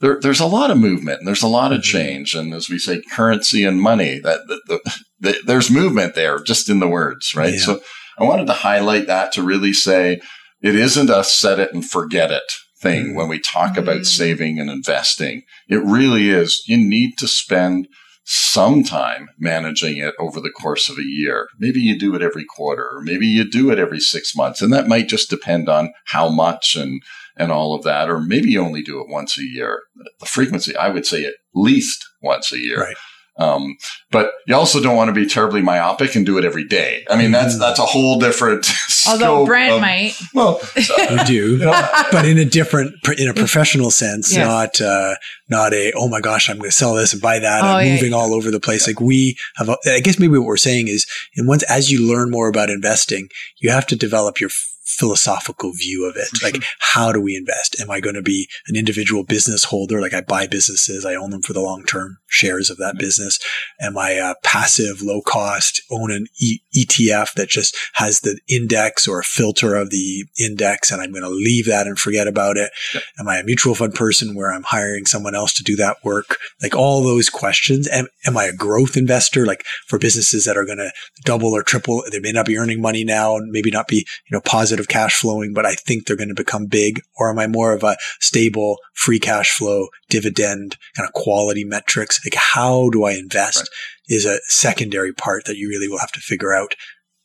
there, 0.00 0.18
there's 0.20 0.40
a 0.40 0.46
lot 0.46 0.70
of 0.70 0.78
movement 0.78 1.18
and 1.20 1.28
there's 1.28 1.42
a 1.42 1.48
lot 1.48 1.72
of 1.72 1.82
change. 1.82 2.34
And 2.34 2.52
as 2.52 2.68
we 2.68 2.78
say, 2.78 3.02
currency 3.12 3.64
and 3.64 3.80
money, 3.80 4.18
that, 4.20 4.40
the, 4.46 4.60
the, 4.66 5.00
the, 5.20 5.36
there's 5.46 5.70
movement 5.70 6.14
there 6.14 6.38
just 6.40 6.68
in 6.68 6.80
the 6.80 6.88
words, 6.88 7.34
right? 7.34 7.54
Yeah. 7.54 7.60
So 7.60 7.80
I 8.18 8.24
wanted 8.24 8.46
to 8.48 8.52
highlight 8.52 9.06
that 9.06 9.32
to 9.32 9.42
really 9.42 9.72
say 9.72 10.20
it 10.62 10.74
isn't 10.74 11.10
a 11.10 11.24
set 11.24 11.58
it 11.60 11.72
and 11.72 11.84
forget 11.88 12.30
it 12.30 12.52
thing 12.80 13.12
Mm. 13.12 13.14
when 13.14 13.28
we 13.28 13.40
talk 13.40 13.78
about 13.78 14.00
Mm. 14.02 14.06
saving 14.06 14.60
and 14.60 14.68
investing. 14.68 15.42
It 15.68 15.82
really 15.82 16.28
is. 16.28 16.62
You 16.66 16.76
need 16.76 17.16
to 17.18 17.26
spend 17.26 17.88
some 18.24 18.82
time 18.82 19.28
managing 19.38 19.98
it 19.98 20.14
over 20.18 20.40
the 20.40 20.50
course 20.50 20.88
of 20.88 20.98
a 20.98 21.04
year. 21.04 21.48
Maybe 21.58 21.80
you 21.80 21.98
do 21.98 22.14
it 22.14 22.22
every 22.22 22.44
quarter, 22.44 22.88
or 22.90 23.02
maybe 23.02 23.26
you 23.26 23.48
do 23.48 23.70
it 23.70 23.78
every 23.78 24.00
six 24.00 24.34
months. 24.34 24.62
And 24.62 24.72
that 24.72 24.88
might 24.88 25.08
just 25.08 25.28
depend 25.28 25.68
on 25.68 25.92
how 26.06 26.30
much 26.30 26.74
and, 26.74 27.02
and 27.36 27.52
all 27.52 27.74
of 27.74 27.84
that. 27.84 28.08
Or 28.08 28.20
maybe 28.20 28.50
you 28.50 28.62
only 28.62 28.82
do 28.82 29.00
it 29.00 29.08
once 29.08 29.38
a 29.38 29.44
year. 29.44 29.82
The 30.20 30.26
frequency, 30.26 30.74
I 30.74 30.88
would 30.88 31.04
say 31.04 31.24
at 31.26 31.34
least 31.54 32.04
once 32.22 32.50
a 32.50 32.58
year. 32.58 32.80
Right. 32.80 32.96
Um, 33.36 33.76
but 34.12 34.30
you 34.46 34.54
also 34.54 34.80
don't 34.80 34.94
want 34.96 35.08
to 35.08 35.12
be 35.12 35.26
terribly 35.26 35.60
myopic 35.60 36.14
and 36.14 36.24
do 36.24 36.38
it 36.38 36.44
every 36.44 36.64
day. 36.68 37.04
I 37.10 37.16
mean, 37.16 37.32
that's, 37.32 37.58
that's 37.58 37.80
a 37.80 37.84
whole 37.84 38.20
different 38.20 38.66
Although 39.08 39.38
scope 39.38 39.46
Brent 39.48 39.72
of- 39.74 39.80
might. 39.80 40.14
Well, 40.34 40.60
You 40.76 41.24
do. 41.24 41.34
you 41.56 41.58
know, 41.58 41.88
but 42.12 42.26
in 42.26 42.38
a 42.38 42.44
different, 42.44 42.94
in 43.18 43.28
a 43.28 43.34
professional 43.34 43.90
sense, 43.90 44.32
Yes. 44.34 44.46
not, 44.46 44.80
uh, 44.80 45.16
not 45.50 45.72
a, 45.74 45.92
oh 45.96 46.08
my 46.08 46.20
gosh, 46.20 46.48
I'm 46.48 46.58
going 46.58 46.70
to 46.70 46.76
sell 46.76 46.94
this 46.94 47.12
and 47.12 47.20
buy 47.20 47.40
that. 47.40 47.64
Oh, 47.64 47.66
I'm 47.78 47.86
yeah. 47.86 47.94
moving 47.94 48.14
all 48.14 48.32
over 48.34 48.52
the 48.52 48.60
place. 48.60 48.86
Like 48.86 49.00
we 49.00 49.36
have, 49.56 49.68
a, 49.68 49.76
I 49.86 49.98
guess 50.00 50.18
maybe 50.20 50.38
what 50.38 50.46
we're 50.46 50.56
saying 50.56 50.86
is, 50.88 51.04
and 51.36 51.48
once, 51.48 51.64
as 51.64 51.90
you 51.90 52.06
learn 52.08 52.30
more 52.30 52.48
about 52.48 52.70
investing, 52.70 53.28
you 53.58 53.70
have 53.70 53.86
to 53.88 53.96
develop 53.96 54.38
your 54.40 54.50
f- 54.50 54.70
philosophical 54.84 55.72
view 55.72 56.08
of 56.08 56.16
it. 56.16 56.28
Like, 56.42 56.62
how 56.78 57.10
do 57.10 57.20
we 57.20 57.34
invest? 57.36 57.80
Am 57.80 57.90
I 57.90 58.00
going 58.00 58.14
to 58.14 58.22
be 58.22 58.48
an 58.68 58.76
individual 58.76 59.24
business 59.24 59.64
holder? 59.64 60.00
Like 60.00 60.12
I 60.12 60.20
buy 60.20 60.46
businesses, 60.46 61.04
I 61.04 61.14
own 61.14 61.30
them 61.30 61.42
for 61.42 61.52
the 61.52 61.60
long 61.60 61.84
term 61.84 62.18
shares 62.26 62.68
of 62.70 62.76
that 62.78 62.94
mm-hmm. 62.94 62.98
business. 62.98 63.38
Am 63.80 63.96
I 63.96 64.10
a 64.10 64.34
passive, 64.42 65.00
low 65.00 65.22
cost, 65.22 65.80
own 65.90 66.10
an 66.10 66.26
e- 66.38 66.60
ETF 66.76 67.34
that 67.34 67.48
just 67.48 67.76
has 67.94 68.20
the 68.20 68.38
index 68.48 69.08
or 69.08 69.20
a 69.20 69.24
filter 69.24 69.74
of 69.74 69.90
the 69.90 70.24
index 70.38 70.90
and 70.90 71.00
I'm 71.00 71.12
going 71.12 71.22
to 71.22 71.28
leave 71.28 71.66
that 71.66 71.86
and 71.86 71.98
forget 71.98 72.28
about 72.28 72.56
it? 72.56 72.70
Am 73.18 73.28
I 73.28 73.38
a 73.38 73.44
mutual 73.44 73.74
fund 73.74 73.94
person 73.94 74.34
where 74.34 74.52
I'm 74.52 74.64
hiring 74.64 75.06
someone 75.06 75.34
else 75.34 75.54
to 75.54 75.64
do 75.64 75.76
that 75.76 76.04
work? 76.04 76.36
Like 76.62 76.74
all 76.74 77.02
those 77.02 77.30
questions. 77.30 77.88
Am, 77.88 78.06
am 78.26 78.36
I 78.36 78.44
a 78.44 78.52
growth 78.52 78.96
investor? 78.96 79.46
Like 79.46 79.64
for 79.86 79.98
businesses 79.98 80.44
that 80.44 80.56
are 80.56 80.66
going 80.66 80.78
to 80.78 80.92
double 81.24 81.52
or 81.52 81.62
triple, 81.62 82.04
they 82.10 82.20
may 82.20 82.32
not 82.32 82.46
be 82.46 82.58
earning 82.58 82.82
money 82.82 83.04
now 83.04 83.36
and 83.36 83.50
maybe 83.50 83.70
not 83.70 83.88
be, 83.88 83.96
you 83.96 84.36
know, 84.36 84.40
positive 84.40 84.73
cash 84.82 85.20
flowing, 85.20 85.52
but 85.54 85.64
I 85.64 85.74
think 85.74 86.06
they're 86.06 86.16
going 86.16 86.28
to 86.28 86.34
become 86.34 86.66
big. 86.66 87.00
Or 87.16 87.30
am 87.30 87.38
I 87.38 87.46
more 87.46 87.72
of 87.72 87.84
a 87.84 87.96
stable 88.20 88.78
free 88.94 89.20
cash 89.20 89.52
flow 89.52 89.86
dividend 90.10 90.76
kind 90.96 91.06
of 91.06 91.12
quality 91.12 91.62
metrics? 91.64 92.20
Like 92.26 92.34
how 92.34 92.90
do 92.90 93.04
I 93.04 93.12
invest 93.12 93.58
Right. 93.58 93.68
is 94.16 94.24
a 94.26 94.40
secondary 94.48 95.12
part 95.12 95.44
that 95.44 95.56
you 95.56 95.68
really 95.68 95.86
will 95.88 95.98
have 96.00 96.12
to 96.12 96.20
figure 96.20 96.52
out 96.52 96.74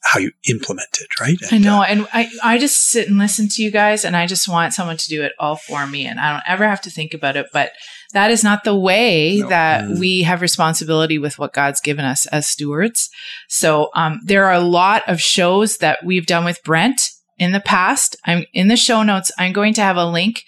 how 0.01 0.17
you 0.19 0.31
implement 0.47 0.97
it. 1.01 1.07
Right. 1.19 1.35
I 1.51 1.57
know. 1.57 1.81
uh, 1.81 1.85
And 1.89 2.07
I, 2.13 2.29
I 2.41 2.57
just 2.57 2.77
sit 2.77 3.09
and 3.09 3.17
listen 3.17 3.49
to 3.49 3.61
you 3.61 3.69
guys, 3.69 4.05
and 4.05 4.15
I 4.15 4.27
just 4.27 4.47
want 4.47 4.73
someone 4.73 4.95
to 4.95 5.07
do 5.09 5.23
it 5.23 5.33
all 5.37 5.57
for 5.57 5.85
me. 5.85 6.05
And 6.05 6.21
I 6.21 6.31
don't 6.31 6.43
ever 6.47 6.65
have 6.65 6.79
to 6.83 6.89
think 6.89 7.13
about 7.13 7.35
it. 7.35 7.47
But 7.51 7.73
that 8.13 8.31
is 8.31 8.41
not 8.41 8.63
the 8.63 8.73
way 8.73 9.39
No. 9.39 9.49
that 9.49 9.83
Mm. 9.83 9.99
we 9.99 10.21
have 10.23 10.41
responsibility 10.41 11.17
with 11.17 11.37
what 11.37 11.51
God's 11.53 11.81
given 11.81 12.05
us 12.05 12.25
as 12.27 12.47
stewards. 12.47 13.09
So 13.49 13.89
um, 13.93 14.21
there 14.23 14.45
are 14.45 14.53
a 14.53 14.61
lot 14.61 15.03
of 15.07 15.19
shows 15.21 15.77
that 15.79 15.99
we've 16.05 16.25
done 16.25 16.45
with 16.45 16.63
Brent 16.63 17.11
in 17.39 17.51
the 17.53 17.59
past. 17.59 18.15
I'm 18.25 18.45
in 18.53 18.67
the 18.67 18.77
show 18.77 19.01
notes. 19.01 19.31
I'm 19.37 19.53
going 19.53 19.73
to 19.75 19.81
have 19.81 19.97
a 19.97 20.05
link 20.05 20.43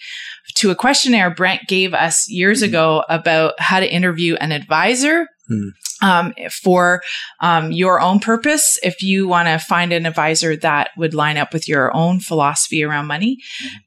to 0.54 0.70
a 0.70 0.74
questionnaire 0.76 1.30
Brent 1.34 1.66
gave 1.66 1.94
us 1.94 2.28
years 2.28 2.62
Mm-hmm. 2.62 2.68
ago 2.68 3.04
about 3.08 3.54
how 3.58 3.80
to 3.80 3.92
interview 3.92 4.34
an 4.36 4.52
advisor. 4.52 5.26
Hmm. 5.48 5.68
Um, 6.00 6.34
for 6.50 7.00
um, 7.40 7.70
your 7.70 8.00
own 8.00 8.18
purpose, 8.18 8.76
if 8.82 9.02
you 9.02 9.28
want 9.28 9.46
to 9.46 9.58
find 9.58 9.92
an 9.92 10.04
advisor 10.04 10.56
that 10.56 10.90
would 10.96 11.14
line 11.14 11.36
up 11.36 11.52
with 11.52 11.68
your 11.68 11.94
own 11.94 12.18
philosophy 12.18 12.82
around 12.82 13.06
money, 13.06 13.38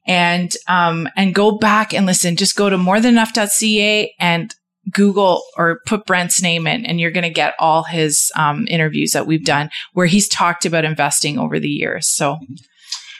and 0.06 0.54
um, 0.66 1.08
and 1.14 1.34
go 1.34 1.58
back 1.58 1.92
and 1.92 2.06
listen. 2.06 2.36
Just 2.36 2.56
go 2.56 2.70
to 2.70 2.78
morethanenough.ca 2.78 4.14
and 4.18 4.54
Google 4.92 5.42
or 5.58 5.80
put 5.86 6.06
Brent's 6.06 6.40
name 6.40 6.66
in, 6.66 6.86
and 6.86 6.98
you're 7.00 7.10
going 7.10 7.22
to 7.24 7.30
get 7.30 7.54
all 7.58 7.82
his 7.82 8.32
um, 8.34 8.66
interviews 8.68 9.12
that 9.12 9.26
we've 9.26 9.44
done 9.44 9.68
where 9.92 10.06
he's 10.06 10.28
talked 10.28 10.64
about 10.64 10.86
investing 10.86 11.38
over 11.38 11.58
the 11.60 11.68
years. 11.68 12.06
So 12.06 12.38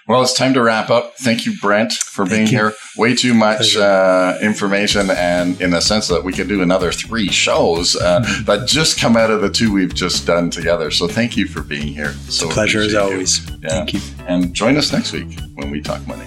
Well, 0.08 0.22
it's 0.22 0.34
time 0.34 0.54
to 0.54 0.62
wrap 0.62 0.88
up. 0.88 1.16
Thank 1.16 1.46
you, 1.46 1.56
Brent, 1.60 1.92
for 1.92 2.24
being 2.24 2.46
here. 2.46 2.74
Way 2.96 3.14
too 3.16 3.34
much 3.34 3.76
uh, 3.76 4.38
information, 4.40 5.10
and 5.10 5.60
in 5.60 5.70
the 5.70 5.80
sense 5.80 6.06
that 6.08 6.22
we 6.22 6.32
could 6.32 6.46
do 6.48 6.62
another 6.62 6.92
three 6.92 7.28
shows 7.28 7.96
uh, 7.96 8.20
Mm-hmm. 8.26 8.44
that 8.44 8.66
just 8.68 8.98
come 9.00 9.16
out 9.16 9.30
of 9.30 9.40
the 9.42 9.50
two 9.50 9.72
we've 9.72 9.94
just 9.94 10.26
done 10.26 10.48
together. 10.50 10.90
So 10.90 11.06
thank 11.08 11.36
you 11.36 11.46
for 11.48 11.62
being 11.62 11.88
here. 11.88 12.12
So 12.28 12.48
pleasure 12.48 12.80
as 12.80 12.94
always. 12.94 13.44
Yeah. 13.62 13.68
Thank 13.68 13.94
you. 13.94 14.00
And 14.26 14.54
join 14.54 14.76
us 14.76 14.92
next 14.92 15.12
week 15.12 15.38
when 15.54 15.70
we 15.70 15.80
talk 15.82 16.06
money. 16.06 16.26